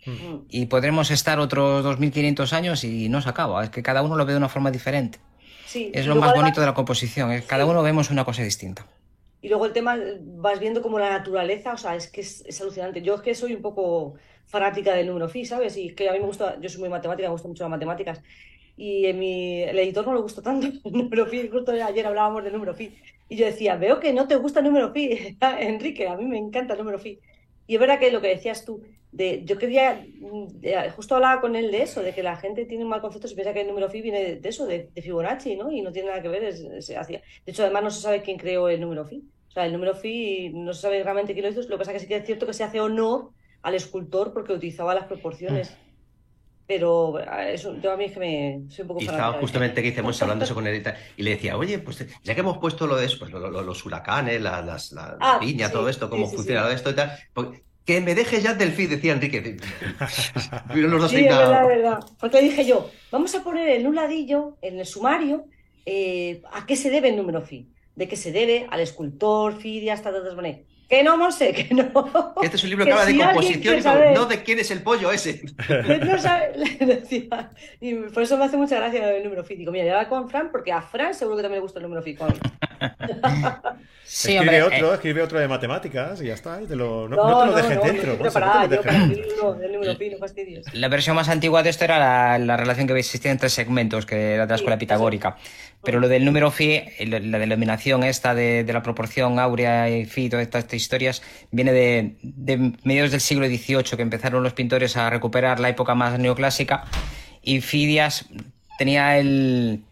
[0.07, 0.35] Mm.
[0.49, 3.63] Y podremos estar otros 2.500 años y no se acaba.
[3.65, 5.19] Es que cada uno lo ve de una forma diferente.
[5.67, 5.91] Sí.
[5.95, 7.33] Es lo luego más además- bonito de la composición.
[7.33, 8.85] es Cada uno vemos una cosa distinta.
[9.43, 13.03] Y luego el tema, vas viendo como la naturaleza, o sea, es que es, alucinante.
[13.03, 14.15] Yo es que soy un poco
[14.47, 15.77] fanática del número phi, ¿sabes?
[15.77, 18.23] Y que a mí me gusta, yo soy muy matemática, me gustan mucho las matemáticas.
[18.77, 22.45] Y en mi, el editor no le gustó tanto el número phi, justo ayer hablábamos
[22.45, 22.95] del número phi.
[23.29, 26.39] Y yo decía, veo que no te gusta el número phi, Enrique, a mí me
[26.39, 27.19] encanta el número phi.
[27.67, 31.41] Y es verdad que lo que decías tú, de, yo quería, mm, de- justo hablaba
[31.41, 33.61] con él de eso, de que la gente tiene un mal concepto, se piensa que
[33.61, 35.71] el número phi viene de, de eso, de, de Fibonacci, ¿no?
[35.71, 38.23] Y no tiene nada que ver, es- es- hacia- de hecho, además no se sabe
[38.23, 39.23] quién creó el número phi.
[39.49, 41.93] O sea, el número phi no se sabe realmente quién lo hizo, lo que pasa
[41.93, 43.31] es que sí que es cierto que se hace honor
[43.63, 45.77] al escultor porque utilizaba las proporciones.
[46.67, 49.83] Pero eh, eso, yo a mí es que me soy un poco Y estaba justamente
[49.83, 50.83] que hicimos hablando eso con él
[51.17, 53.63] y le decía, oye, pues ya que hemos puesto lo de eso, pues lo- lo-
[53.63, 56.65] los huracanes, la, las- la- la Ah, piña, sí, todo esto, cómo sí, funciona sí.
[56.65, 57.49] todo esto y tal, pues,
[57.85, 59.41] que me dejes ya del feed, decía Enrique.
[60.75, 62.01] Dos Sí, es verdad, verdad.
[62.21, 65.47] Porque dije yo, vamos a poner en un ladillo, en el sumario,
[65.85, 67.69] eh, a qué se debe el número phi.
[67.95, 70.65] De qué se debe al escultor, Fidias, tal, tal.
[70.93, 71.91] Que no, Monse, que no.
[72.39, 74.43] Que este es un libro Que que habla de si composición, y saber- no de
[74.43, 75.41] quién es el pollo ese.
[75.41, 77.49] Que no sabe- le decía.
[77.81, 79.43] Y por eso me hace mucha gracia el número.
[79.43, 81.85] Digo, mira, ya va con Fran, porque a Fran seguro que también le gusta el
[81.85, 82.35] número mí.
[84.05, 84.77] Sí, escribe hombre.
[84.77, 86.61] otro, eh, escribe otro de matemáticas y ya está.
[86.61, 88.13] y te lo- no, No, no te lo no, dejes no, dentro.
[88.17, 88.69] te yo para
[89.55, 90.75] del número fastidies.
[90.75, 94.35] la versión más antigua de esto era la, la relación que existía entre segmentos, que
[94.35, 95.39] era de la escuela pitagórica.
[95.85, 100.29] Pero lo del número phi, eh, la, denominación esta de, la proporción áurea y phi,
[100.29, 105.11] todas estas, historias, viene de, de mediados del siglo XVIII, que empezaron los pintores a
[105.11, 106.85] recuperar la época más neoclásica.
[107.43, 108.27] Y Fidias
[108.79, 109.83] tenía el,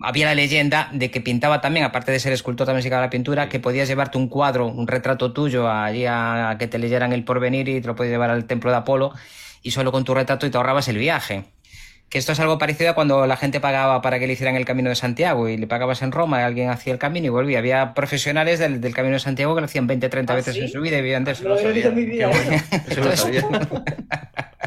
[0.00, 3.48] había la leyenda de que pintaba también, aparte de ser escultor, también se la pintura,
[3.48, 7.24] que podías llevarte un cuadro, un retrato tuyo allí a, a que te leyeran el
[7.24, 9.12] porvenir y te lo podías llevar al templo de Apolo
[9.62, 11.44] y solo con tu retrato y te ahorrabas el viaje.
[12.12, 14.66] Que esto es algo parecido a cuando la gente pagaba para que le hicieran el
[14.66, 17.58] camino de Santiago y le pagabas en Roma y alguien hacía el camino y volvía.
[17.58, 20.60] Había profesionales del, del camino de Santiago que lo hacían 20, 30 ¿Ah, veces sí?
[20.60, 21.48] en su vida y vivían de eso.
[21.48, 22.30] No lo mi vida.
[22.30, 22.62] Qué bueno.
[22.86, 23.48] Eso no lo sabía.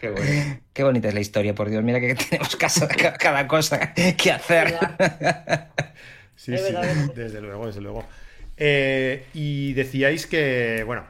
[0.00, 0.60] Qué bueno.
[0.72, 1.84] Qué bonita es la historia, por Dios.
[1.84, 4.76] Mira que tenemos casa, cada, cada cosa que hacer.
[6.34, 6.74] Sí, sí,
[7.14, 8.04] desde luego, desde luego.
[8.56, 11.04] Eh, y decíais que, bueno,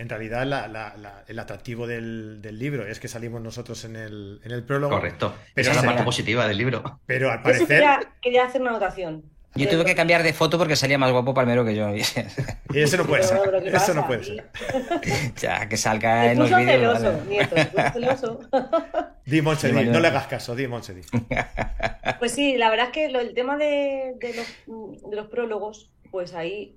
[0.00, 3.96] en realidad la- la- la- el atractivo del, del libro es que salimos nosotros en
[3.96, 4.94] el, en el prólogo.
[4.94, 5.34] Correcto.
[5.54, 7.00] Pero Esa es la parte positiva del libro.
[7.04, 9.24] Pero al parecer, quería, quería hacer una anotación.
[9.54, 11.88] Yo tuve que cambiar de foto porque salía más guapo Palmero que yo.
[12.74, 13.38] eso no puede ser.
[13.38, 13.94] Pero, pero, ¿qué Eso pasa?
[13.94, 14.50] no puede Y- ser.
[15.40, 16.98] ya, que salga Se en los vídeos.
[16.98, 17.28] celoso, vale.
[17.28, 17.56] nieto,
[17.92, 18.40] celoso.
[19.24, 21.00] Di Monse, no le hagas caso, di Monse.
[22.20, 24.46] Pues sí, la verdad es que lo- el tema de, de los,
[25.10, 26.74] de los prólogos, pues ahí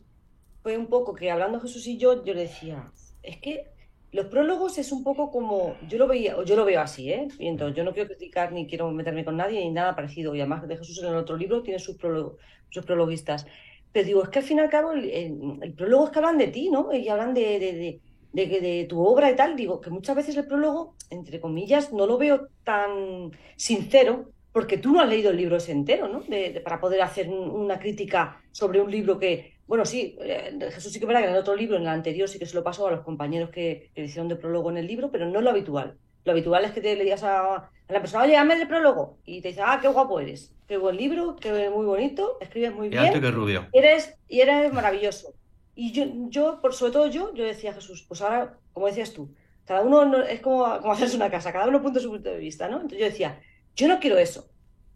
[0.64, 2.90] fue un poco que hablando Jesús y yo, yo le decía,
[3.24, 3.66] es que
[4.12, 7.28] los prólogos es un poco como, yo lo veía, yo lo veo así, ¿eh?
[7.40, 10.40] Y entonces, yo no quiero criticar ni quiero meterme con nadie ni nada parecido, y
[10.42, 12.38] además de Jesús en el otro libro tiene sus, prólogo-
[12.70, 13.46] sus prologuistas.
[13.92, 16.48] Pero digo, es que al fin y al cabo el, prólogo es que hablan de
[16.48, 16.94] ti, ¿no?
[16.94, 18.02] Y hablan de, de,
[18.34, 19.56] de, de, tu obra y tal.
[19.56, 24.92] Digo, que muchas veces el prólogo, entre comillas, no lo veo tan sincero, porque tú
[24.94, 26.24] no has leído el libro ese entero, ¿no?
[26.64, 31.00] Para poder hacer un- una crítica sobre un libro que, bueno, sí, eh, Jesús sí
[31.00, 32.88] que verdad que en el otro libro, en el anterior, sí que se lo pasó
[32.88, 35.44] a los compañeros que, que le hicieron de prólogo en el libro, pero no es
[35.46, 35.98] lo habitual.
[36.26, 39.18] Lo habitual es que te le digas a, a la persona, oye, dame el prólogo,
[39.26, 42.90] y te dice, ah, qué guapo eres, qué buen libro, qué muy bonito, escribes muy
[42.90, 43.68] Y alto y bien, que rubio.
[43.74, 45.34] y eres, y eres maravilloso.
[45.74, 49.14] Y yo, yo, por sobre todo yo, yo decía a Jesús, pues ahora, como decías
[49.14, 49.34] tú,
[49.66, 52.38] cada uno no- es como, como hacerse una casa, cada uno punto su punto de
[52.40, 52.76] vista, ¿no?
[52.76, 53.40] Entonces yo decía,
[53.76, 54.50] Yo no quiero eso.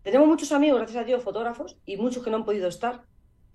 [0.03, 3.01] Tenemos muchos amigos, gracias a Dios, fotógrafos, y muchos que no han podido estar,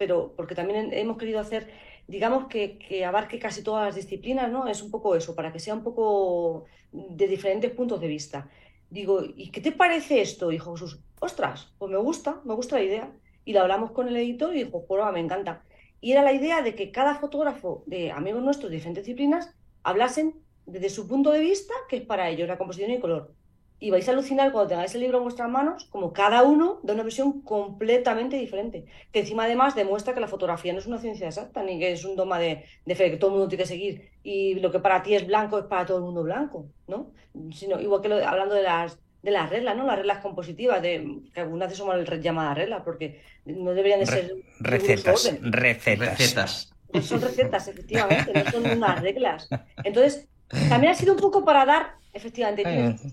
[0.00, 1.68] pero porque también hemos querido hacer,
[2.08, 4.66] digamos, que, que abarque casi todas las disciplinas, ¿no?
[4.66, 8.48] Es un poco eso, para que sea un poco de diferentes puntos de vista.
[8.88, 11.00] Digo, ¿y qué te parece esto, hijo Jesús?
[11.20, 13.12] Ostras, pues me gusta, me gusta la idea.
[13.44, 15.64] Y la hablamos con el editor y dijo, pues me encanta.
[16.00, 20.34] Y era la idea de que cada fotógrafo de amigos nuestros de diferentes disciplinas hablasen
[20.64, 23.34] desde su punto de vista, que es para ellos la composición y el color.
[23.80, 26.92] Y vais a alucinar cuando tengáis el libro en vuestras manos, como cada uno da
[26.92, 28.84] una visión completamente diferente.
[29.10, 32.04] Que encima además demuestra que la fotografía no es una ciencia exacta, ni que es
[32.04, 34.10] un doma de, de fe que todo el mundo tiene que seguir.
[34.22, 37.10] Y lo que para ti es blanco es para todo el mundo blanco, ¿no?
[37.52, 39.86] Sino, igual que hablando de las, de las reglas, ¿no?
[39.86, 44.34] Las reglas compositivas, de, que algunas veces son llamadas reglas, porque no deberían de ser...
[44.60, 46.18] recetas, recetas.
[46.18, 46.74] Recetas.
[47.02, 49.48] Son recetas, efectivamente, no son unas reglas.
[49.84, 50.28] Entonces,
[50.68, 52.62] también ha sido un poco para dar, efectivamente,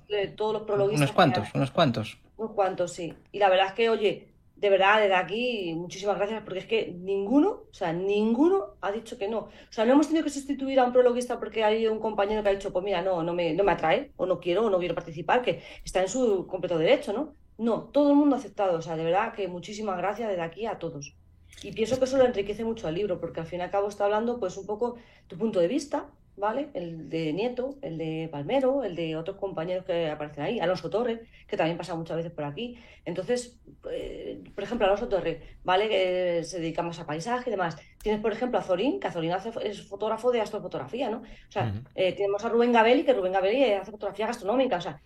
[0.09, 1.09] Eh, todos los prologuistas.
[1.09, 2.17] Unos cuantos, unos cuantos.
[2.37, 3.13] Unos cuantos, sí.
[3.31, 6.91] Y la verdad es que, oye, de verdad, desde aquí, muchísimas gracias, porque es que
[6.91, 9.39] ninguno, o sea, ninguno ha dicho que no.
[9.39, 12.49] O sea, no hemos tenido que sustituir a un prologuista porque hay un compañero que
[12.49, 14.79] ha dicho, pues mira, no, no me, no me atrae, o no quiero, o no
[14.79, 17.35] quiero participar, que está en su completo derecho, ¿no?
[17.59, 18.77] No, todo el mundo ha aceptado.
[18.79, 21.15] O sea, de verdad que muchísimas gracias desde aquí a todos.
[21.63, 23.87] Y pienso que eso lo enriquece mucho al libro, porque al fin y al cabo
[23.89, 24.97] está hablando, pues, un poco
[25.27, 26.69] tu punto de vista, ¿vale?
[26.73, 31.23] El de Nieto, el de Palmero, el de otros compañeros que aparecen ahí, Alonso Torre,
[31.47, 32.77] que también pasa muchas veces por aquí.
[33.05, 33.59] Entonces,
[33.91, 35.89] eh, por ejemplo, Alonso Torre, ¿vale?
[35.89, 37.75] Que se dedica más a paisaje y demás.
[38.01, 41.17] Tienes, por ejemplo, a Zorín, que a Zorín hace, es fotógrafo de astrofotografía, ¿no?
[41.17, 45.01] O sea, eh, tenemos a Rubén Gabelli, que Rubén Gabelli hace fotografía gastronómica, o sea,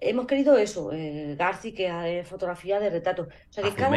[0.00, 3.24] hemos querido eso, eh, Garci, que hace fotografía de retrato.
[3.24, 3.90] O sea, que cada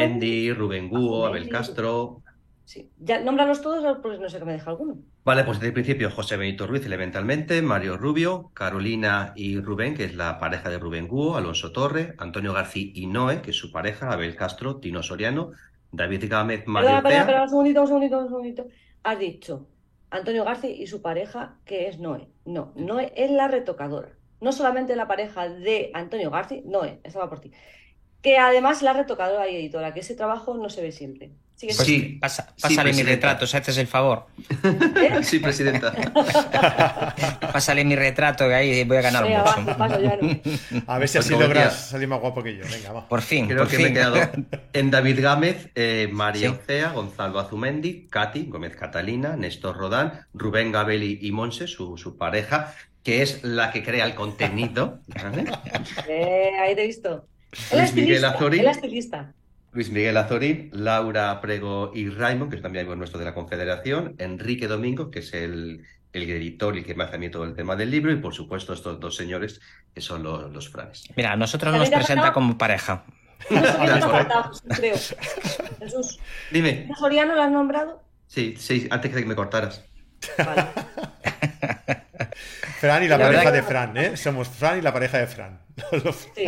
[0.53, 1.47] Rubén Guo, Abel.
[1.47, 2.21] Castro.
[2.65, 2.89] Sí.
[2.97, 4.97] Ya, nómbralos todos, pues no sé qué me deja alguno.
[5.25, 10.05] Vale, pues desde el principio José Benito Ruiz, elementalmente, Mario Rubio, Carolina y Rubén, que
[10.05, 13.71] es la pareja de Rubén Guo, Alonso Torre, Antonio García y Noé, que es su
[13.71, 15.51] pareja, Abel Castro, Tino Soriano,
[15.91, 18.67] David Gámez, Mario perdona, un segundito, un segundito, un segundito.
[19.03, 19.67] Has dicho
[20.09, 22.29] Antonio García y su pareja, que es Noé.
[22.45, 24.09] No, Noé es la retocadora.
[24.41, 27.51] No solamente la pareja de Antonio García, Noé, esa va por ti.
[28.21, 31.31] Que además la retocadora y editora, que ese trabajo no se ve siempre.
[31.63, 34.25] Sigue Pues Sí, pasa- sí, pásale mi retrato, si haces el favor.
[34.63, 35.19] ¿Eh?
[35.23, 35.93] Sí, presidenta.
[37.53, 39.65] Pásale mi retrato que ahí voy a ganar Venga, mucho.
[39.67, 40.29] va, paso, ya no.
[40.87, 42.65] A ver si Pues así logras salir más guapo que yo.
[42.69, 43.07] Venga, va.
[43.07, 43.85] Por fin, Creo por que fin.
[43.85, 44.17] me he quedado
[44.73, 46.55] en David Gámez, eh, María Sí.
[46.61, 52.73] Ocea, Gonzalo Azumendi, Katy Gómez Catalina, Néstor Rodán, Rubén Gabelli y Monse, su, su pareja,
[53.03, 54.99] que es la que crea el contenido.
[55.07, 55.45] ¿vale?
[56.07, 57.27] Eh, ahí te he visto.
[57.71, 58.59] El Luis Miguel estilista, Azorín.
[58.61, 59.33] el estilista.
[59.73, 64.15] Luis Miguel Azorín, Laura Prego y Raymond, que es también amigo nuestro de la Confederación,
[64.19, 67.43] Enrique Domingo, que es el, el editor y el que me hace a mí todo
[67.43, 69.61] el tema del libro, y por supuesto estos dos señores,
[69.93, 71.05] que son los, los franes.
[71.15, 73.05] Mira, a nosotros nos presenta como pareja.
[73.49, 74.23] No sé quién me has Vale.
[74.23, 74.95] faltado, creo.
[75.79, 76.17] Jesús.
[76.49, 78.01] Dime, ¿A Soriano lo has nombrado?
[78.25, 79.83] sí, sí, antes que me cortaras.
[80.37, 80.63] Vale.
[82.79, 84.15] Fran y la, La pareja de Fran, ¿eh?
[84.15, 85.59] Somos Fran y la pareja de Fran.
[86.35, 86.45] Sí.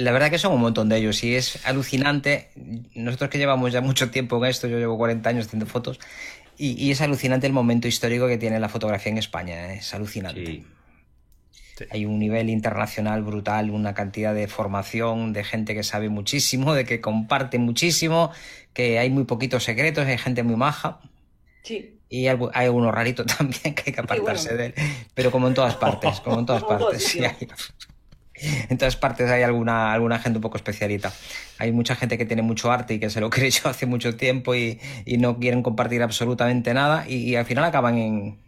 [0.00, 2.50] La verdad que son un montón de ellos y es alucinante.
[2.94, 5.98] Nosotros que llevamos ya mucho tiempo en esto, yo llevo 40 años haciendo fotos,
[6.56, 9.72] y, y es alucinante el momento histórico que tiene la fotografía en España.
[9.72, 9.78] ¿eh?
[9.78, 10.44] Es alucinante.
[10.44, 10.66] Sí.
[11.90, 16.84] Hay un nivel internacional brutal, una cantidad de formación, de gente que sabe muchísimo, de
[16.84, 18.30] que comparte muchísimo,
[18.74, 21.00] que hay muy poquitos secretos, hay gente muy maja.
[21.62, 21.96] Sí.
[22.10, 24.74] Y hay, hay algunos raritos también que hay que apartarse de él.
[25.14, 27.02] Pero como en todas partes, como en todas partes.
[27.04, 27.48] sí hay-
[28.68, 31.12] en todas partes hay alguna, alguna gente un poco especialita.
[31.58, 34.54] Hay mucha gente que tiene mucho arte y que se lo creyó hace mucho tiempo
[34.54, 38.38] y, y no quieren compartir absolutamente nada y, y al final acaban en,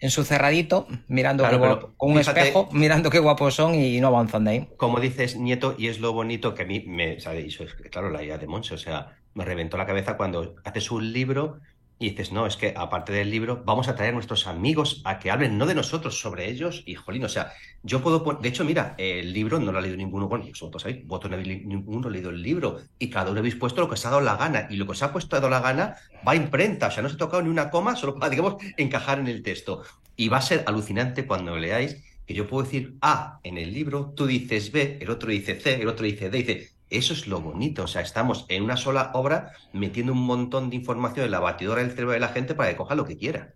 [0.00, 4.00] en su cerradito, mirando Claro, guapo- con un fíjate- espejo, mirando qué guapos son y
[4.00, 4.68] no avanzan de ahí.
[4.76, 7.74] Como dices, Nieto, y es lo bonito que a mí me, o sea, eso es,
[7.90, 11.60] claro, la idea de Monse, o sea, me reventó la cabeza cuando haces un libro
[12.00, 15.18] y dices, no, es que aparte del libro, vamos a traer a nuestros amigos a
[15.18, 18.48] que hablen no de nosotros, sobre ellos, y jolín, o sea, yo puedo poner, de
[18.48, 21.66] hecho, mira, el libro no lo ha leído ninguno, bueno, vosotros sabéis, vosotros no habéis
[21.66, 24.36] ninguno leído el libro, y cada uno habéis puesto lo que os ha dado la
[24.36, 27.02] gana, y lo que os ha puesto dado la gana va a imprenta, o sea,
[27.02, 29.82] no se ha tocado ni una coma, solo para, digamos, encajar en el texto.
[30.16, 34.14] Y va a ser alucinante cuando leáis, que yo puedo decir A en el libro,
[34.16, 37.40] tú dices B, el otro dice C, el otro dice D, dice, eso es lo
[37.40, 41.40] bonito, o sea, estamos en una sola obra metiendo un montón de información en la
[41.40, 43.54] batidora del cerebro de la gente para que coja lo que quiera.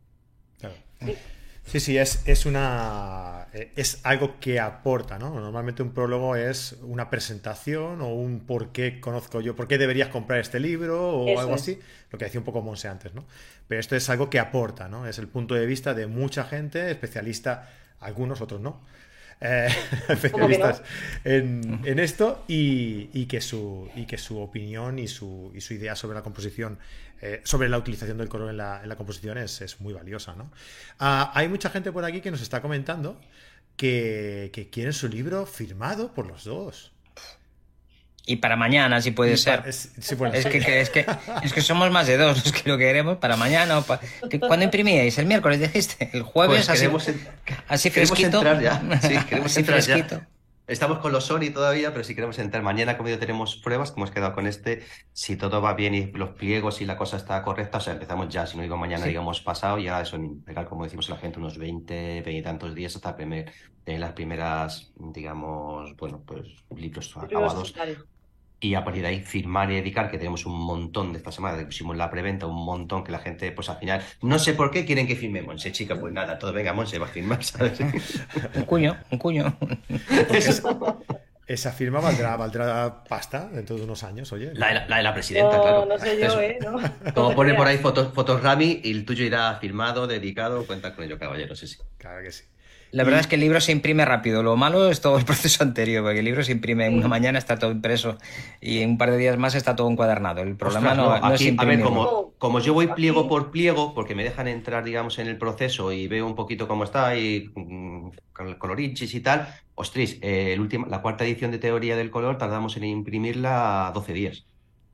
[0.59, 0.77] Claro.
[1.01, 1.19] Sí.
[1.67, 3.49] Sí, es, es una.
[3.53, 5.31] Es algo que aporta, ¿no?
[5.41, 10.09] Normalmente un prólogo es una presentación o un por qué conozco yo, por qué deberías
[10.09, 11.63] comprar este libro o Eso algo es.
[11.63, 13.25] así, lo que decía un poco Monse antes, ¿no?
[13.67, 15.07] Pero esto es algo que aporta, ¿no?
[15.07, 18.83] Es el punto de vista de mucha gente, especialista, algunos, otros no.
[19.45, 19.69] Eh,
[20.09, 20.83] especialistas
[21.23, 25.75] en, en, esto y, y, que su, y que su opinión y su, y su
[25.75, 26.79] idea sobre la composición,
[27.21, 30.35] eh, sobre la utilización del color en la, en la composición es, es, muy valiosa.
[30.35, 30.51] ¿no?
[30.99, 33.21] Ah, hay mucha gente por aquí que nos está comentando
[33.77, 36.94] que, que quieren su libro firmado por los dos.
[38.27, 39.65] Y para mañana, si puede ser.
[39.67, 40.49] Es, sí, bueno, es, sí.
[40.49, 41.05] que, es, que,
[41.43, 43.79] es que somos más de dos los que lo queremos para mañana.
[43.79, 44.01] O para...
[44.41, 45.19] ¿Cuándo imprimíais?
[45.19, 46.11] ¿El miércoles dijiste?
[46.13, 46.67] ¿El jueves?
[46.67, 47.57] Pues queremos así, en...
[47.69, 48.39] así queremos fresquito.
[48.39, 48.81] entrar ya.
[49.03, 50.17] Sí, queremos así entrar fresquito.
[50.17, 50.29] ya.
[50.67, 54.01] Estamos con los Sony todavía, pero si queremos entrar mañana, como ya tenemos pruebas, que
[54.01, 54.83] hemos quedado con este,
[55.13, 58.31] si todo va bien y los pliegos y la cosa está correcta, o sea, empezamos
[58.31, 59.11] ya, si no digo mañana, sí.
[59.11, 62.97] digamos pasado, ya eso, pegar, como decimos la gente, unos 20, 20 y tantos días
[62.97, 63.53] hasta primer,
[63.85, 67.75] tener las primeras, digamos, bueno, pues libros acabados.
[68.61, 71.59] Y a partir de ahí firmar y dedicar, que tenemos un montón de esta semana,
[71.59, 74.71] que pusimos la preventa, un montón que la gente, pues al final, no sé por
[74.71, 77.79] qué quieren que firme Monse, chica, pues nada, todo venga, Monse va a firmar, ¿sabes?
[78.55, 79.57] un cuño, un cuño.
[80.31, 80.63] Esa,
[81.47, 84.53] esa firma valdrá, valdrá pasta dentro de unos años, oye.
[84.55, 85.87] La, la, la de la presidenta, no, claro.
[85.87, 86.59] No sé yo, ¿eh?
[86.63, 87.13] ¿no?
[87.13, 91.05] Como pone por ahí fotos, fotos Rami y el tuyo irá firmado, dedicado, cuenta con
[91.05, 91.79] ello, caballero, sí, sí.
[91.99, 92.45] Claro que sí.
[92.95, 94.45] La verdad es que el libro se imprime rápido.
[94.45, 97.39] Lo malo es todo el proceso anterior, porque el libro se imprime en una mañana,
[97.39, 98.19] está todo impreso
[98.61, 100.43] y en un par de días más está todo encuadernado.
[100.43, 101.75] El problema Ostras, no, no, no aquí, es imprimir.
[101.75, 105.27] A ver, como, como, yo voy pliego por pliego, porque me dejan entrar, digamos, en
[105.27, 109.49] el proceso y veo un poquito cómo está y mm, con el colorichis y tal,
[109.75, 114.13] ostras, eh, el último, la cuarta edición de teoría del color tardamos en imprimirla 12
[114.13, 114.47] días.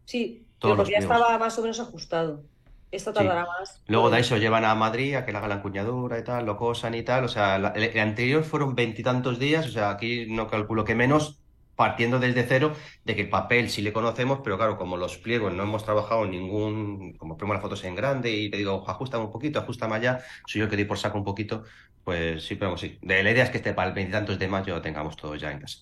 [0.06, 2.44] Sí, pero porque ya estaba más o menos ajustado.
[2.90, 3.48] Esto tardará sí.
[3.48, 3.82] más.
[3.86, 6.24] Luego de ahí se lo llevan a Madrid a que le haga la empuñadura y
[6.24, 7.24] tal, lo cosan y tal.
[7.24, 10.94] O sea, la, el, el, anterior fueron veintitantos días, o sea, aquí no calculo que
[10.94, 11.40] menos,
[11.80, 12.74] partiendo desde cero,
[13.04, 16.26] de que el papel sí le conocemos, pero claro, como los pliegos no hemos trabajado
[16.26, 19.94] en ningún, como ponemos las fotos en grande y te digo, ajustame un poquito, ajustame
[19.94, 21.64] allá, soy yo el que doy por saco un poquito,
[22.04, 22.98] pues sí, pero sí.
[23.00, 25.60] De la idea es que este para el veintitantos de mayo tengamos todo ya en
[25.60, 25.78] casa.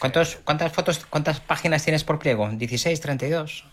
[0.00, 2.48] ¿Cuántos, ¿Cuántas fotos, cuántas páginas tienes por pliego?
[2.48, 3.64] ¿16, 32?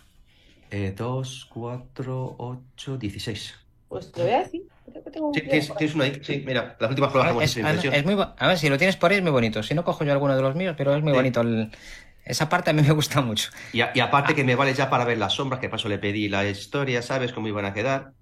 [0.76, 3.54] Eh, 2, 4, 8, 16.
[3.90, 4.64] Pues te voy a decir.
[4.90, 6.20] Creo que tengo un sí, tienes, tienes, uno ahí.
[6.24, 9.12] Sí, mira, las últimas pruebas es, es, es muy, A ver, si lo tienes por
[9.12, 9.62] ahí es muy bonito.
[9.62, 11.16] Si no, cojo yo alguno de los míos, pero es muy sí.
[11.16, 11.42] bonito.
[11.42, 11.70] El,
[12.26, 13.52] esa parte a mí me gusta mucho.
[13.72, 14.36] Y, a, y aparte ah.
[14.36, 17.34] que me vale ya para ver las sombras, que paso le pedí la historia, ¿sabes
[17.34, 18.14] cómo iban a quedar?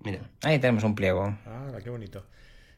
[0.00, 0.28] Mira.
[0.42, 1.38] Ahí tenemos un pliego.
[1.46, 2.26] Ah, qué bonito.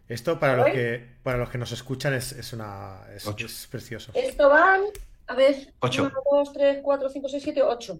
[0.08, 4.12] Esto para los que para los que nos escuchan es, es una es, es, precioso.
[4.12, 4.82] Esto van,
[5.26, 6.02] a ver, 8.
[6.02, 7.98] 1, 2, 3, 4, 5, 6, 7, 8.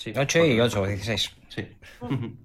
[0.00, 1.30] Sí, 8 y 8, 16.
[1.48, 1.68] Sí.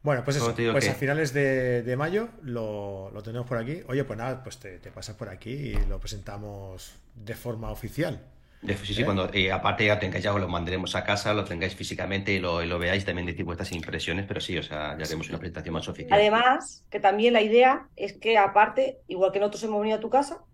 [0.00, 0.90] Bueno, pues eso, pues que...
[0.90, 3.82] a finales de, de mayo lo, lo, tenemos por aquí.
[3.88, 8.24] Oye, pues nada, pues te, te, pasas por aquí y lo presentamos de forma oficial.
[8.62, 9.04] De, sí, sí, ¿Eh?
[9.04, 12.62] cuando y aparte ya tengáis ya lo mandaremos a casa, lo tengáis físicamente y lo,
[12.62, 15.74] y lo veáis, también decir vuestras impresiones, pero sí, o sea, ya haremos una presentación
[15.74, 16.18] más oficial.
[16.18, 20.10] Además, que también la idea es que aparte, igual que nosotros hemos venido a tu
[20.10, 20.44] casa,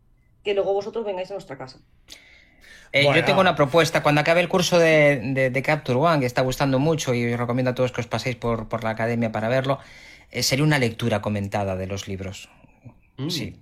[0.43, 1.81] que luego vosotros vengáis a nuestra casa.
[2.95, 3.19] Eh, bueno.
[3.19, 4.05] Yo tengo una propuesta.
[4.05, 7.41] Cuando acabe el curso de, de, de, Capture One, que está gustando mucho y os
[7.41, 9.81] recomiendo a todos que os paséis por, por la academia para verlo,
[10.31, 12.49] eh, sería una lectura comentada de los libros.
[13.17, 13.31] Mm.
[13.31, 13.57] Sí.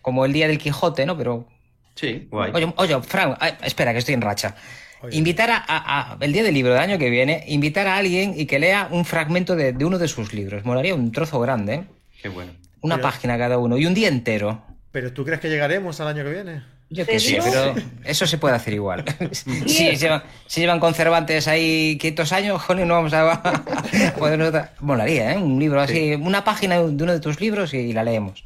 [0.00, 1.18] Como el día del Quijote, ¿no?
[1.18, 1.46] Pero.
[1.94, 2.52] Sí, guay.
[2.54, 4.56] Oye, oye Frank, espera, que estoy en racha.
[5.02, 5.14] Oye.
[5.14, 8.32] Invitar a, a, a, el día del libro del año que viene, invitar a alguien
[8.34, 10.64] y que lea un fragmento de, de uno de sus libros.
[10.64, 11.74] Molaría un trozo grande.
[11.74, 11.84] ¿eh?
[12.22, 12.52] Qué bueno.
[12.80, 14.64] Una página cada uno y un día entero.
[14.90, 16.77] ¿Pero tú crees que llegaremos al año que viene?
[16.90, 17.74] Yo que sí, pero
[18.04, 19.04] eso se puede hacer igual.
[19.32, 23.42] Si sí, llevan, si llevan conservantes ahí 500 años, joder, no vamos a...
[24.18, 24.70] Poder...
[24.80, 25.38] Molaría, ¿eh?
[25.38, 26.14] Un libro así, sí.
[26.14, 28.44] una página de uno de tus libros y la leemos.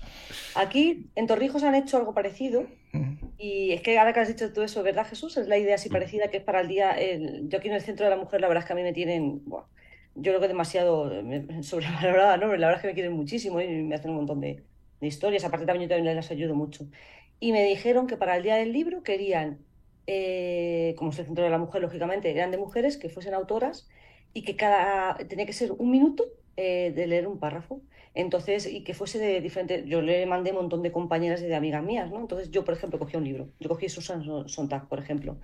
[0.54, 2.66] Aquí en Torrijos han hecho algo parecido
[3.38, 5.36] y es que ahora que has dicho todo eso, ¿verdad Jesús?
[5.36, 6.90] Es la idea así parecida que es para el día...
[6.92, 7.48] El...
[7.48, 8.92] Yo aquí en el Centro de la Mujer la verdad es que a mí me
[8.92, 9.42] tienen...
[9.46, 9.64] Buah,
[10.14, 11.10] yo creo que demasiado
[11.62, 12.48] sobrevalorada, ¿no?
[12.48, 14.62] La verdad es que me quieren muchísimo y me hacen un montón de,
[15.00, 15.44] de historias.
[15.44, 16.86] Aparte también yo también les ayudo mucho
[17.42, 19.58] y me dijeron que para el Día del Libro querían,
[20.06, 23.88] eh, como es el centro de la mujer, lógicamente, eran de mujeres que fuesen autoras
[24.32, 26.24] y que cada tenía que ser un minuto
[26.56, 27.82] eh, de leer un párrafo.
[28.14, 29.82] Entonces, y que fuese de diferente.
[29.88, 32.20] Yo le mandé un montón de compañeras y de amigas mías, ¿no?
[32.20, 33.48] Entonces, yo, por ejemplo, cogí un libro.
[33.58, 35.36] Yo cogí Susan Sontag, por ejemplo.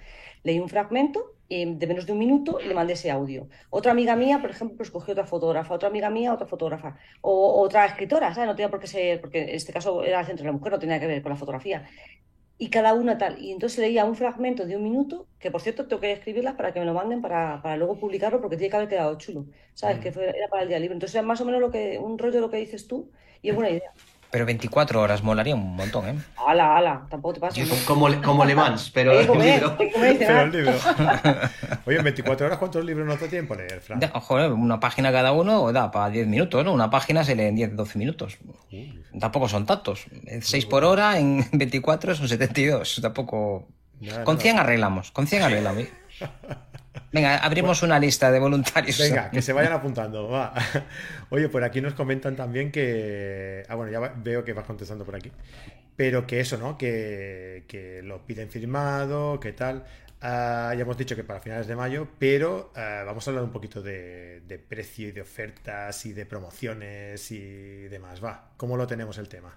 [0.44, 3.48] Leí un fragmento eh, de menos de un minuto y le mandé ese audio.
[3.70, 5.74] Otra amiga mía, por ejemplo, pues cogió otra fotógrafa.
[5.74, 6.96] Otra amiga mía, otra fotógrafa.
[7.20, 8.48] O otra escritora, ¿sabes?
[8.48, 9.20] No tenía por qué ser.
[9.20, 11.30] Porque en este caso era el centro de la mujer, no tenía que ver con
[11.30, 11.86] la fotografía
[12.58, 13.40] y cada una tal.
[13.40, 16.72] Y entonces leía un fragmento de un minuto, que por cierto tengo que escribirlas para
[16.72, 19.98] que me lo manden para, para luego publicarlo, porque tiene que haber quedado chulo, ¿sabes?
[19.98, 20.00] Mm.
[20.00, 20.94] Que fue, era para el día libre.
[20.94, 23.50] Entonces era más o menos lo que, un rollo de lo que dices tú, y
[23.50, 23.92] es buena idea.
[24.30, 26.18] Pero 24 horas molaría un montón, ¿eh?
[26.46, 27.60] Ala, ala, tampoco te pasa.
[27.86, 29.76] Como, como Le Mans, pero el libro.
[29.78, 30.72] Pero el libro.
[31.86, 34.00] Oye, en 24 horas, ¿cuántos libros no te tiempo leer, Fran?
[34.20, 36.72] Joder, una página cada uno da para 10 minutos, ¿no?
[36.74, 38.36] Una página se lee en 10, 12 minutos.
[39.18, 40.04] tampoco son tantos.
[40.42, 42.98] 6 por hora en 24 son 72.
[43.00, 43.66] Tampoco.
[44.00, 44.42] Nada, Con nada.
[44.42, 45.10] 100 arreglamos.
[45.10, 45.84] Con 100 arreglamos.
[47.12, 48.98] Venga, abrimos una lista de voluntarios.
[48.98, 50.28] Venga, que se vayan apuntando.
[50.28, 50.52] Va.
[51.30, 53.64] Oye, por aquí nos comentan también que.
[53.68, 55.32] Ah, bueno, ya va- veo que vas contestando por aquí.
[55.96, 56.76] Pero que eso, ¿no?
[56.78, 59.84] Que, que lo piden firmado, que tal.
[60.20, 63.52] Ah, ya hemos dicho que para finales de mayo, pero ah, vamos a hablar un
[63.52, 68.22] poquito de, de precio y de ofertas y de promociones y demás.
[68.22, 69.56] Va, ¿cómo lo tenemos el tema?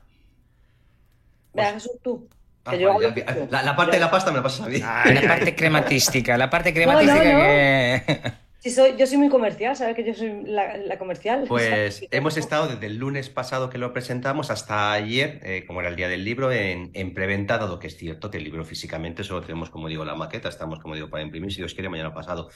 [1.54, 2.30] Venga, Jesús, tú.
[2.64, 4.80] Ah, yo vale, la, la parte de la pasta me la pasas a mí.
[4.84, 7.40] Ay, La parte crematística, la parte crematística no.
[7.40, 8.42] que.
[8.64, 11.46] Sí, soy, yo soy muy comercial, ¿sabes que yo soy la, la comercial?
[11.48, 12.08] Pues ¿Sabes?
[12.12, 15.96] hemos estado desde el lunes pasado que lo presentamos hasta ayer, eh, como era el
[15.96, 19.42] día del libro, en, en preventa, dado que es cierto que el libro físicamente solo
[19.42, 22.50] tenemos, como digo, la maqueta, estamos, como digo, para imprimir, si Dios quiere, mañana pasado.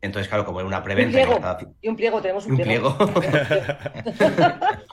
[0.00, 1.34] Entonces, claro, como era una Un preventa, pliego.
[1.34, 2.96] estaba- Y un pliego, tenemos un, un pliego.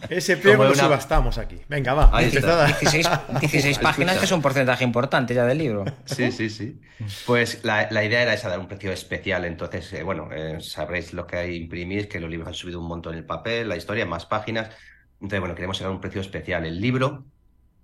[0.10, 1.60] Ese pliego lo una- subastamos aquí.
[1.70, 2.10] Venga, va.
[2.12, 2.40] Ahí está.
[2.40, 3.10] empezad a- 16,
[3.42, 5.86] 16 páginas, que es un porcentaje importante ya del libro.
[6.06, 6.80] Sí, sí, sí.
[7.26, 9.46] Pues la, la idea era esa, dar un precio especial.
[9.46, 12.88] Entonces, eh, bueno, eh, sabréis lo que hay imprimir, que los libros han subido un
[12.88, 14.70] montón el papel, la historia, más páginas.
[15.16, 16.66] Entonces, bueno, queremos dar un precio especial.
[16.66, 17.26] El libro,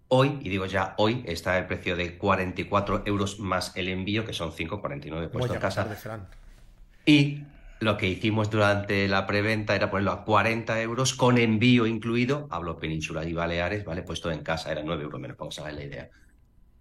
[0.07, 4.33] hoy, y digo ya hoy, está el precio de 44 euros más el envío, que
[4.33, 5.83] son 5,49 Voy puesto a en casa.
[5.83, 6.27] pasar de Fran.
[7.05, 7.43] Y
[7.79, 12.47] lo que hicimos durante la preventa era ponerlo a 40 euros con envío incluido.
[12.51, 14.03] Hablo Península y Baleares, ¿vale?
[14.03, 16.09] Puesto en casa, era 9 euros menos, vamos a ver la idea.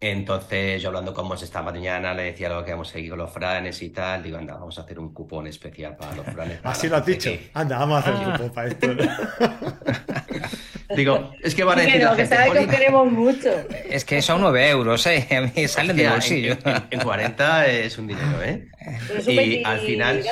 [0.02, 3.18] Entonces, yo hablando con Mons esta mañana, le decía lo que vamos a seguir con
[3.18, 4.22] los franes y tal.
[4.22, 6.58] Digo, anda, vamos a hacer un cupón especial para los franes.
[6.62, 7.30] para Así lo has dicho.
[7.52, 8.18] Anda, vamos a hacer Ah.
[8.28, 8.86] un grupo para esto.
[10.96, 13.50] Digo, es que van a Que decir que gente, sabes que os "Jolín, queremos mucho.
[13.88, 15.26] Es que son 9 euros, ¿eh?
[15.36, 16.56] A mí salen del en- bolsillo.
[16.64, 18.68] En, en 40 es un dinero, ¿eh?
[19.06, 20.22] Pero es un Y 20 al final-.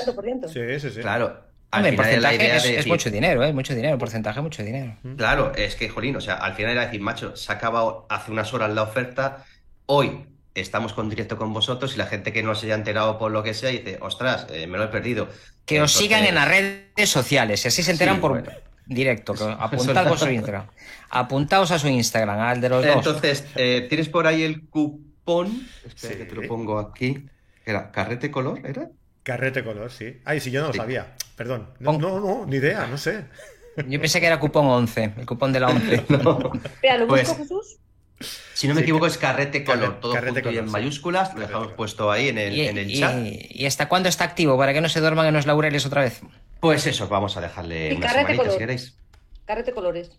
[0.52, 1.00] Sí, sí, sí.
[1.00, 1.46] Claro.
[1.70, 3.52] Al Hombre, final era la porcentaje idea es, de es mucho dinero, ¿eh?
[3.52, 4.96] Mucho dinero, porcentaje, mucho dinero.
[5.18, 8.30] Claro, es que, jolín, o sea, al final era decir, macho, se ha acabado hace
[8.32, 9.44] unas horas la oferta,
[9.86, 13.30] hoy estamos con directo con vosotros y la gente que no se haya enterado por
[13.30, 15.28] lo que sea dice, ostras, eh, me lo he perdido.
[15.66, 18.50] Que os Entonces, sigan en las redes sociales y así se enteran Sí, por bueno.
[18.88, 19.34] Directo.
[19.34, 20.66] que apuntad eso- vuestro Instagram.
[21.10, 22.96] Apuntaos a su Instagram, al de los dos.
[22.96, 25.68] Entonces, eh, ¿tienes por ahí el cupón?
[25.86, 26.18] Espera Sí.
[26.18, 27.26] que te lo pongo aquí.
[27.64, 28.60] ¿Era carrete color?
[28.64, 28.88] ¿Era?
[29.22, 30.20] Carrete color, sí.
[30.24, 30.78] Ay, sí, yo no lo Sí.
[30.78, 31.14] sabía.
[31.36, 31.70] Perdón.
[31.78, 33.24] No, no, no, ni idea, no sé.
[33.86, 36.02] Yo pensé que era cupón 11, el cupón de la 11.
[36.08, 36.52] No.
[36.64, 37.76] Espera, ¿lo Pues- busco, Jesús?
[38.54, 40.70] Si no me Sí, equivoco, es carrete color, todo carrete junto y en sí.
[40.72, 41.32] mayúsculas.
[41.34, 43.14] Lo dejamos puesto ahí en el, Y, en el y- chat.
[43.22, 44.58] ¿Y hasta cuándo está activo?
[44.58, 46.20] Para que no se duerman en los laureles otra vez.
[46.60, 48.52] Pues eso, vamos a dejarle Y una semanita color.
[48.52, 48.96] si queréis.
[49.44, 50.10] Carrete colores.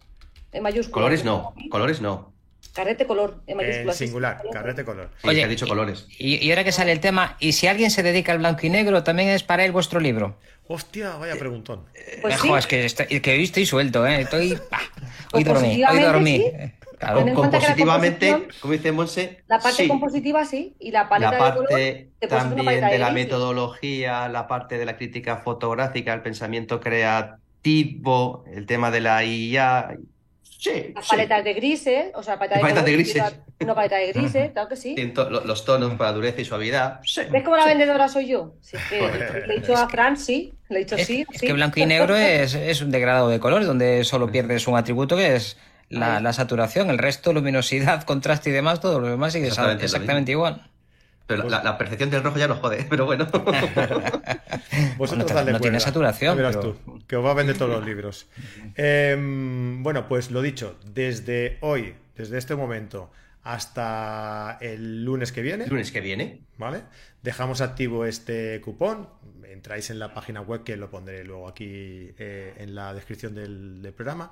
[0.51, 0.93] En mayúsculas.
[0.93, 2.33] Colores no, colores no.
[2.73, 3.41] Carrete color.
[3.47, 3.97] En mayúsculas.
[3.97, 4.49] sí, singular, sí.
[4.51, 5.09] carrete color.
[5.21, 6.07] Sí, Oye, he dicho y- colores.
[6.17, 8.69] Y, y ahora que sale el tema, ¿y si alguien se dedica al blanco y
[8.69, 10.37] negro, también es para él vuestro libro?
[10.67, 11.85] Hostia, vaya preguntón.
[12.21, 12.47] Pues Eh, sí.
[12.47, 14.21] jo, es que, estoy, que hoy estoy suelto, ¿eh?
[14.21, 14.57] Estoy...
[14.71, 14.79] ah,
[15.33, 16.37] hoy Pues dormí, hoy dormí.
[16.37, 16.71] sí.
[16.99, 17.19] Claro.
[17.19, 19.87] Ten en cuenta que la Compositivamente, como dice Monse, La parte sí.
[19.87, 20.75] compositiva sí.
[20.79, 21.69] Y la paleta La de color.
[21.69, 26.13] parte te hacer una también paleta de la metodología, la parte de la crítica fotográfica,
[26.13, 29.97] el pensamiento creativo, el tema de la IA.
[30.43, 31.11] Sí, Las sí.
[31.11, 33.23] paletas de grises, o sea, paleta de, Paletas de color, grises.
[33.61, 34.95] Una paleta de grises, claro que sí.
[35.45, 36.99] Los tonos para dureza y suavidad.
[37.05, 37.21] Sí.
[37.31, 38.55] ¿Ves cómo la vendedora soy yo?
[38.59, 40.53] Sí, es que le he dicho a Fran, sí.
[40.67, 41.25] Le he dicho Es, sí.
[41.31, 41.47] es sí.
[41.47, 45.15] que blanco y negro es, es un degradado de color, donde solo pierdes un atributo
[45.15, 45.55] que es
[45.89, 50.37] la, saturación, el resto, luminosidad, contraste y demás, todo lo demás sigue Exactamente exactamente, lo
[50.37, 50.69] igual.
[51.27, 53.27] Pero la, la percepción del rojo ya nos jode, pero bueno.
[54.97, 57.85] Vosotros dadle no tiene saturación, verás pero- tú, que os va a vender todos los
[57.85, 58.27] libros.
[58.75, 63.11] Em, bueno, pues lo dicho, desde hoy, desde este momento
[63.43, 66.41] hasta el lunes que viene, El lunes que viene.
[66.57, 66.81] ¿vale?
[67.23, 69.09] Dejamos activo este cupón.
[69.51, 71.65] Entráis en la página web que lo pondré luego aquí
[72.17, 74.31] eh, en la descripción del, del programa.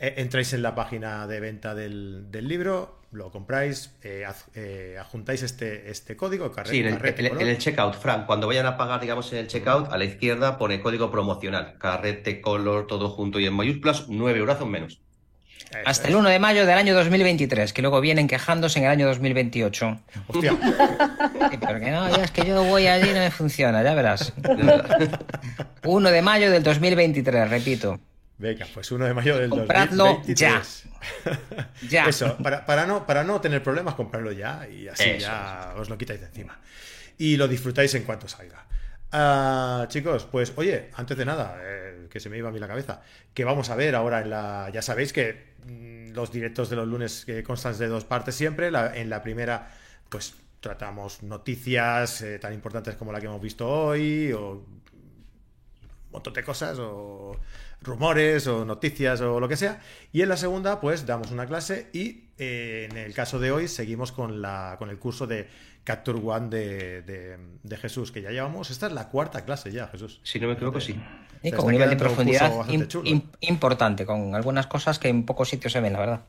[0.00, 4.96] Eh, entráis en la página de venta del, del libro, lo compráis, eh, ad- eh,
[5.00, 7.42] adjuntáis este, este código, carre- Sí, en el, carrete en- color.
[7.42, 10.56] en el checkout, Frank, cuando vayan a pagar, digamos, en el checkout, a la izquierda
[10.56, 11.78] pone código promocional.
[11.78, 15.00] Carrete, color, todo junto y en mayúsculas, 9 euros menos.
[15.70, 16.14] Eso Hasta es.
[16.14, 19.98] el 1 de mayo del año 2023, que luego vienen quejándose en el año 2028.
[20.28, 20.52] Hostia,
[21.60, 23.94] Sí, pero que no, ya es que yo voy allí y no me funciona, ya
[23.94, 24.32] verás.
[25.84, 27.98] 1 de mayo del 2023, repito.
[28.38, 30.84] venga, pues 1 de mayo del Compradlo 2023.
[31.90, 32.06] Ya.
[32.08, 35.88] Eso, para, para no, para no tener problemas, comprarlo ya y así Eso, ya os
[35.88, 36.58] lo quitáis de encima.
[37.18, 38.64] Y lo disfrutáis en cuanto salga.
[39.10, 42.68] Ah, chicos, pues oye, antes de nada, eh, que se me iba a mí la
[42.68, 43.00] cabeza,
[43.32, 44.70] que vamos a ver ahora en la...
[44.72, 48.70] Ya sabéis que mm, los directos de los lunes que constan de dos partes siempre.
[48.70, 49.70] la- en la primera,
[50.10, 56.32] pues tratamos noticias eh, tan importantes como la que hemos visto hoy o un montón
[56.32, 57.36] de cosas o
[57.82, 59.80] rumores o noticias o lo que sea.
[60.12, 63.68] Y en la segunda, pues damos una clase y eh, en el caso de hoy
[63.68, 65.48] seguimos con, la, con el curso de
[65.84, 68.70] Capture One de, de, de Jesús, que ya llevamos.
[68.70, 70.20] Esta es la cuarta clase ya, Jesús.
[70.22, 71.00] Si no me equivoco, sí.
[71.42, 72.52] Y con un nivel de profundidad
[73.40, 76.20] importante, con algunas cosas que en pocos sitios se ven, la verdad.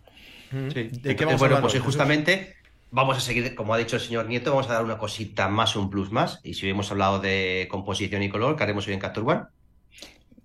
[0.51, 0.89] Sí.
[1.01, 2.58] ¿De qué vamos a bueno, hablar pues hoy justamente
[2.91, 5.75] vamos a seguir, como ha dicho el señor Nieto, vamos a dar una cosita más,
[5.75, 6.39] un plus más.
[6.43, 9.41] Y si hoy hemos hablado de composición y color, que haremos hoy en Capture One.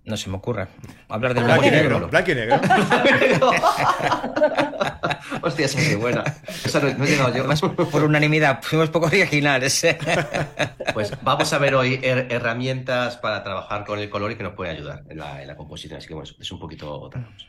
[0.05, 0.67] No se me ocurre.
[1.09, 2.07] Hablar de Blanco y negro, negro.
[2.09, 2.61] blanco y negro.
[5.41, 6.23] Hostia, esa es buena.
[6.63, 7.39] Esa no, no he llegado yo.
[7.39, 9.83] Además, por unanimidad, fuimos poco originales.
[9.83, 9.97] ¿eh?
[10.93, 14.53] Pues vamos a ver hoy her- herramientas para trabajar con el color y que nos
[14.53, 15.97] pueden ayudar en la, en la composición.
[15.97, 17.45] Así que bueno, es un poquito otra cosa.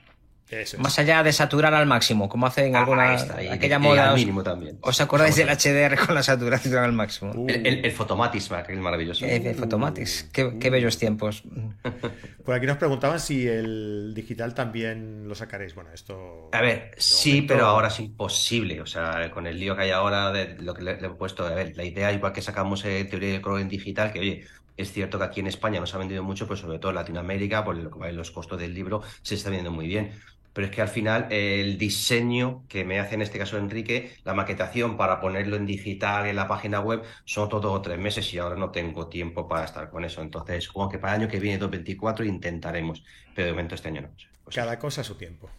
[0.49, 0.79] Eso es.
[0.83, 3.81] Más allá de saturar al máximo, como hacen Ah, alguna ahí está, y- aquella y
[3.81, 4.05] moda.
[4.05, 4.79] al ¿os- mínimo también.
[4.81, 7.33] ¿Os acordáis del HDR con la saturación al máximo?
[7.35, 9.25] Uh, El, el, el Photomatis, aquel maravilloso.
[9.27, 10.29] Eh, de Photomatis.
[10.33, 11.43] Qué, qué bellos tiempos.
[12.45, 15.75] Por aquí nos preguntaban si el digital también lo sacaréis.
[15.75, 16.49] Bueno, esto.
[16.53, 18.81] A ver, sí, momento- pero ahora es imposible.
[18.81, 21.45] O sea, con el lío que hay ahora, de lo que le, le he puesto,
[21.45, 24.45] a ver, la idea, igual que sacamos eh, teoría de color en digital, que oye,
[24.77, 26.97] es cierto que aquí en España no se ha vendido mucho, pero sobre todo en
[26.97, 30.13] Latinoamérica, por lo que los costos del libro, se está vendiendo muy bien.
[30.57, 34.33] Pero es que al final el diseño que me hace en este caso Enrique, la
[34.33, 38.57] maquetación para ponerlo en digital en la página web, son todo tres meses y ahora
[38.57, 40.23] no tengo tiempo para estar con eso.
[40.23, 43.05] Entonces, como que para el año que viene, 2024, intentaremos,
[43.35, 44.09] pero de momento este año no.
[44.45, 45.51] Pues, Cada cosa a su tiempo.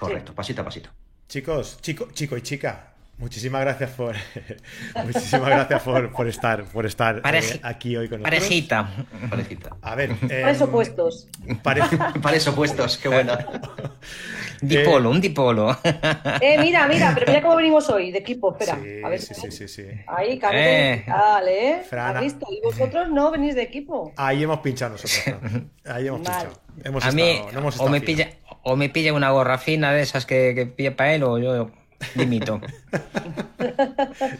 [0.00, 0.90] correcto, pasito a pasito.
[1.28, 4.16] Chicos, chico, chico y chica, muchísimas gracias por
[5.04, 8.40] muchísimas gracias por, por estar por estar Pareji- eh, aquí hoy con nosotros.
[8.42, 9.06] Parejita.
[9.28, 9.76] Parejita.
[9.82, 11.28] A ver, eh, Para eso puestos.
[11.62, 11.82] pare-
[12.22, 13.38] Para eso puestos, qué buena.
[14.62, 15.76] Dipolo, un dipolo.
[16.40, 18.78] Eh, mira, mira, pero mira cómo venimos hoy, de equipo, espera.
[18.82, 19.84] Sí, a ver, sí, sí, sí, sí.
[20.06, 20.92] Ahí, Carete.
[20.92, 21.04] Eh.
[21.06, 21.82] Dale, ¿eh?
[21.88, 22.18] Frana.
[22.18, 22.46] ¿Has visto?
[22.50, 24.12] Y vosotros no venís de equipo.
[24.16, 25.22] Ahí hemos pinchado nosotros.
[25.40, 25.70] Fran.
[25.86, 26.38] Ahí hemos Vale.
[26.48, 26.60] pinchado.
[26.84, 28.28] Hemos A mí, estado- no hemos o me, pilla,
[28.62, 31.70] o me pilla una gorra fina de esas que, que pilla para él, o yo
[32.14, 32.60] limito.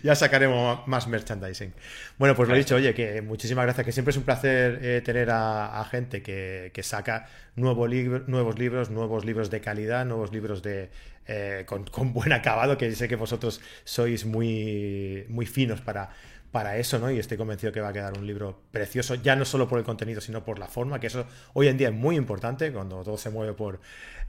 [0.02, 1.72] Ya sacaremos más merchandising.
[2.18, 5.00] Bueno, pues lo he dicho, oye, que muchísimas gracias, que siempre es un placer eh,
[5.04, 10.04] tener a, a gente que, que saca nuevo libro- nuevos libros, nuevos libros de calidad,
[10.06, 10.90] nuevos libros de
[11.26, 16.10] eh, con, con buen acabado, que sé que vosotros sois muy, muy finos para,
[16.50, 17.10] para eso, ¿no?
[17.10, 19.84] Y estoy convencido que va a quedar un libro precioso, ya no solo por el
[19.84, 23.16] contenido, sino por la forma, que eso hoy en día es muy importante, cuando todo
[23.16, 23.80] se mueve por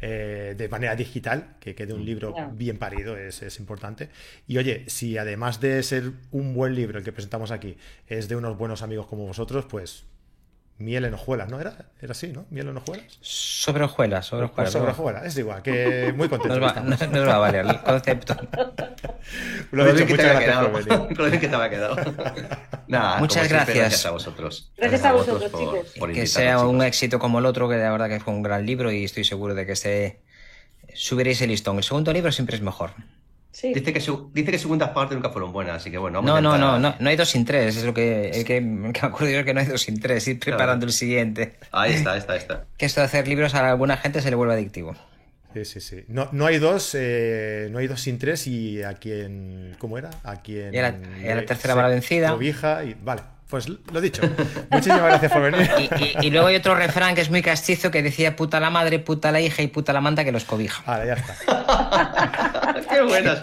[0.02, 2.48] eh, de manera digital, que quede un libro Ya.
[2.48, 4.10] bien parido es, es importante.
[4.48, 8.36] Y oye, si además de ser un buen libro el que presentamos aquí, es de
[8.36, 10.06] unos buenos amigos como vosotros, pues
[10.84, 11.60] miel en hojuelas, ¿no?
[11.62, 12.46] ¿Era, era así, ¿no?
[12.50, 13.06] Miel en hojuelas.
[13.22, 14.72] Sobre hojuelas, sobre Pues hojuelas.
[14.74, 16.60] sobre hojuelas, es igual, que muy contento.
[16.60, 18.36] Nos va, nos va a valer el concepto.
[19.72, 21.04] Lo he dicho, bien que te muchas había gracias por quedado.
[21.08, 21.18] venir.
[21.18, 21.96] Lo bien que te había quedado.
[22.88, 23.78] Nada, Muchas gracias.
[23.78, 24.72] Gracias a vosotros.
[24.78, 25.94] Gracias a vosotros, por- chicos.
[26.00, 28.66] por que sea un éxito como el otro, que de verdad que fue un gran
[28.66, 30.22] libro y estoy seguro de que este
[30.94, 31.78] subiréis el listón.
[31.78, 32.92] El segundo libro siempre es mejor.
[33.52, 33.74] Sí.
[33.74, 36.20] Dice que, su- dice que segundas partes nunca fueron buenas, así que bueno.
[36.22, 37.76] vamos No, a no, intentar- no, no, no hay dos sin tres.
[37.76, 39.82] Es lo que, el que, el que me acuerdo yo es que no hay dos
[39.82, 40.28] sin tres.
[40.28, 41.58] Ir preparando el siguiente.
[41.72, 42.66] Ahí está, ahí está, ahí está.
[42.78, 44.96] Que esto de hacer libros a alguna gente se le vuelve adictivo.
[45.54, 46.06] Sí, sí, sí.
[46.08, 50.10] No, no hay dos, eh, no hay dos sin tres y a quien, ¿cómo era?
[50.24, 52.32] A quien Y a la- y a la tercera se va la vencida.
[52.32, 53.22] cobija y vale,
[53.52, 54.24] pues lo dicho.
[54.72, 55.70] Muchísimas gracias por venir.
[55.78, 58.70] Y, y- y luego hay otro refrán que es muy castizo que decía puta la
[58.72, 60.82] madre, puta la hija y puta la manta que los cobija.
[60.86, 61.36] Ahora ya está.
[62.90, 63.40] Qué buenas.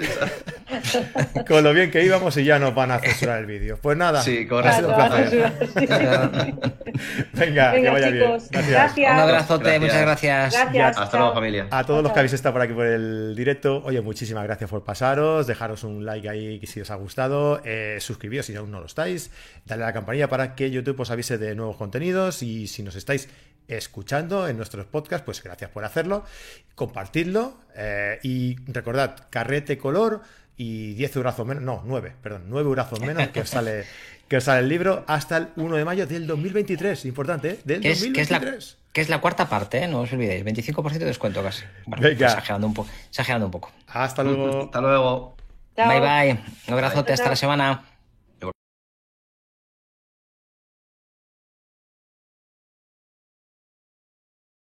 [1.48, 3.78] Con lo bien que íbamos y ya nos van a censurar el vídeo.
[3.80, 4.76] Pues nada, Sí, ha correcto.
[4.78, 5.52] sido un placer.
[7.34, 8.24] Venga, que Venga, vaya bien.
[8.24, 8.48] chicos.
[8.50, 8.70] Gracias.
[8.72, 9.12] Gracias.
[9.12, 9.80] Un abrazote, Gracias.
[9.82, 10.54] muchas gracias.
[10.54, 10.88] Gracias.
[10.98, 11.20] Hasta chao.
[11.20, 11.66] luego, familia.
[11.70, 14.84] A todos los que habéis estado por aquí por el directo, oye, muchísimas gracias por
[14.84, 18.86] pasaros, dejaros un like ahí si os ha gustado, eh, suscribíos si aún no lo
[18.86, 19.30] estáis,
[19.64, 22.96] dale a la campanilla para que YouTube os avise de nuevos contenidos y si nos
[22.96, 23.28] estáis
[23.68, 26.24] escuchando en nuestros podcasts, pues gracias por hacerlo,
[26.74, 30.22] compartidlo eh, y recordad, carrete color
[30.58, 33.84] y 10 euros menos, no, 9, perdón, 9 euros menos que os sale
[34.28, 37.60] que os sale el libro hasta el 1 de mayo del 2023, importante, ¿eh?
[37.64, 38.76] Del Que es, que, es la, 2023.
[38.92, 39.88] que es la cuarta parte, ¿eh?
[39.88, 40.44] no os olvidéis.
[40.44, 41.64] 25% de descuento casi.
[41.86, 42.26] Bueno, Venga.
[42.26, 43.72] exagerando un, po- exagerando un poco.
[43.86, 44.64] Hasta luego.
[44.64, 45.36] Hasta luego.
[45.74, 45.88] Chao.
[45.88, 46.40] Bye bye.
[46.66, 47.84] Un abrazote, hasta la semana.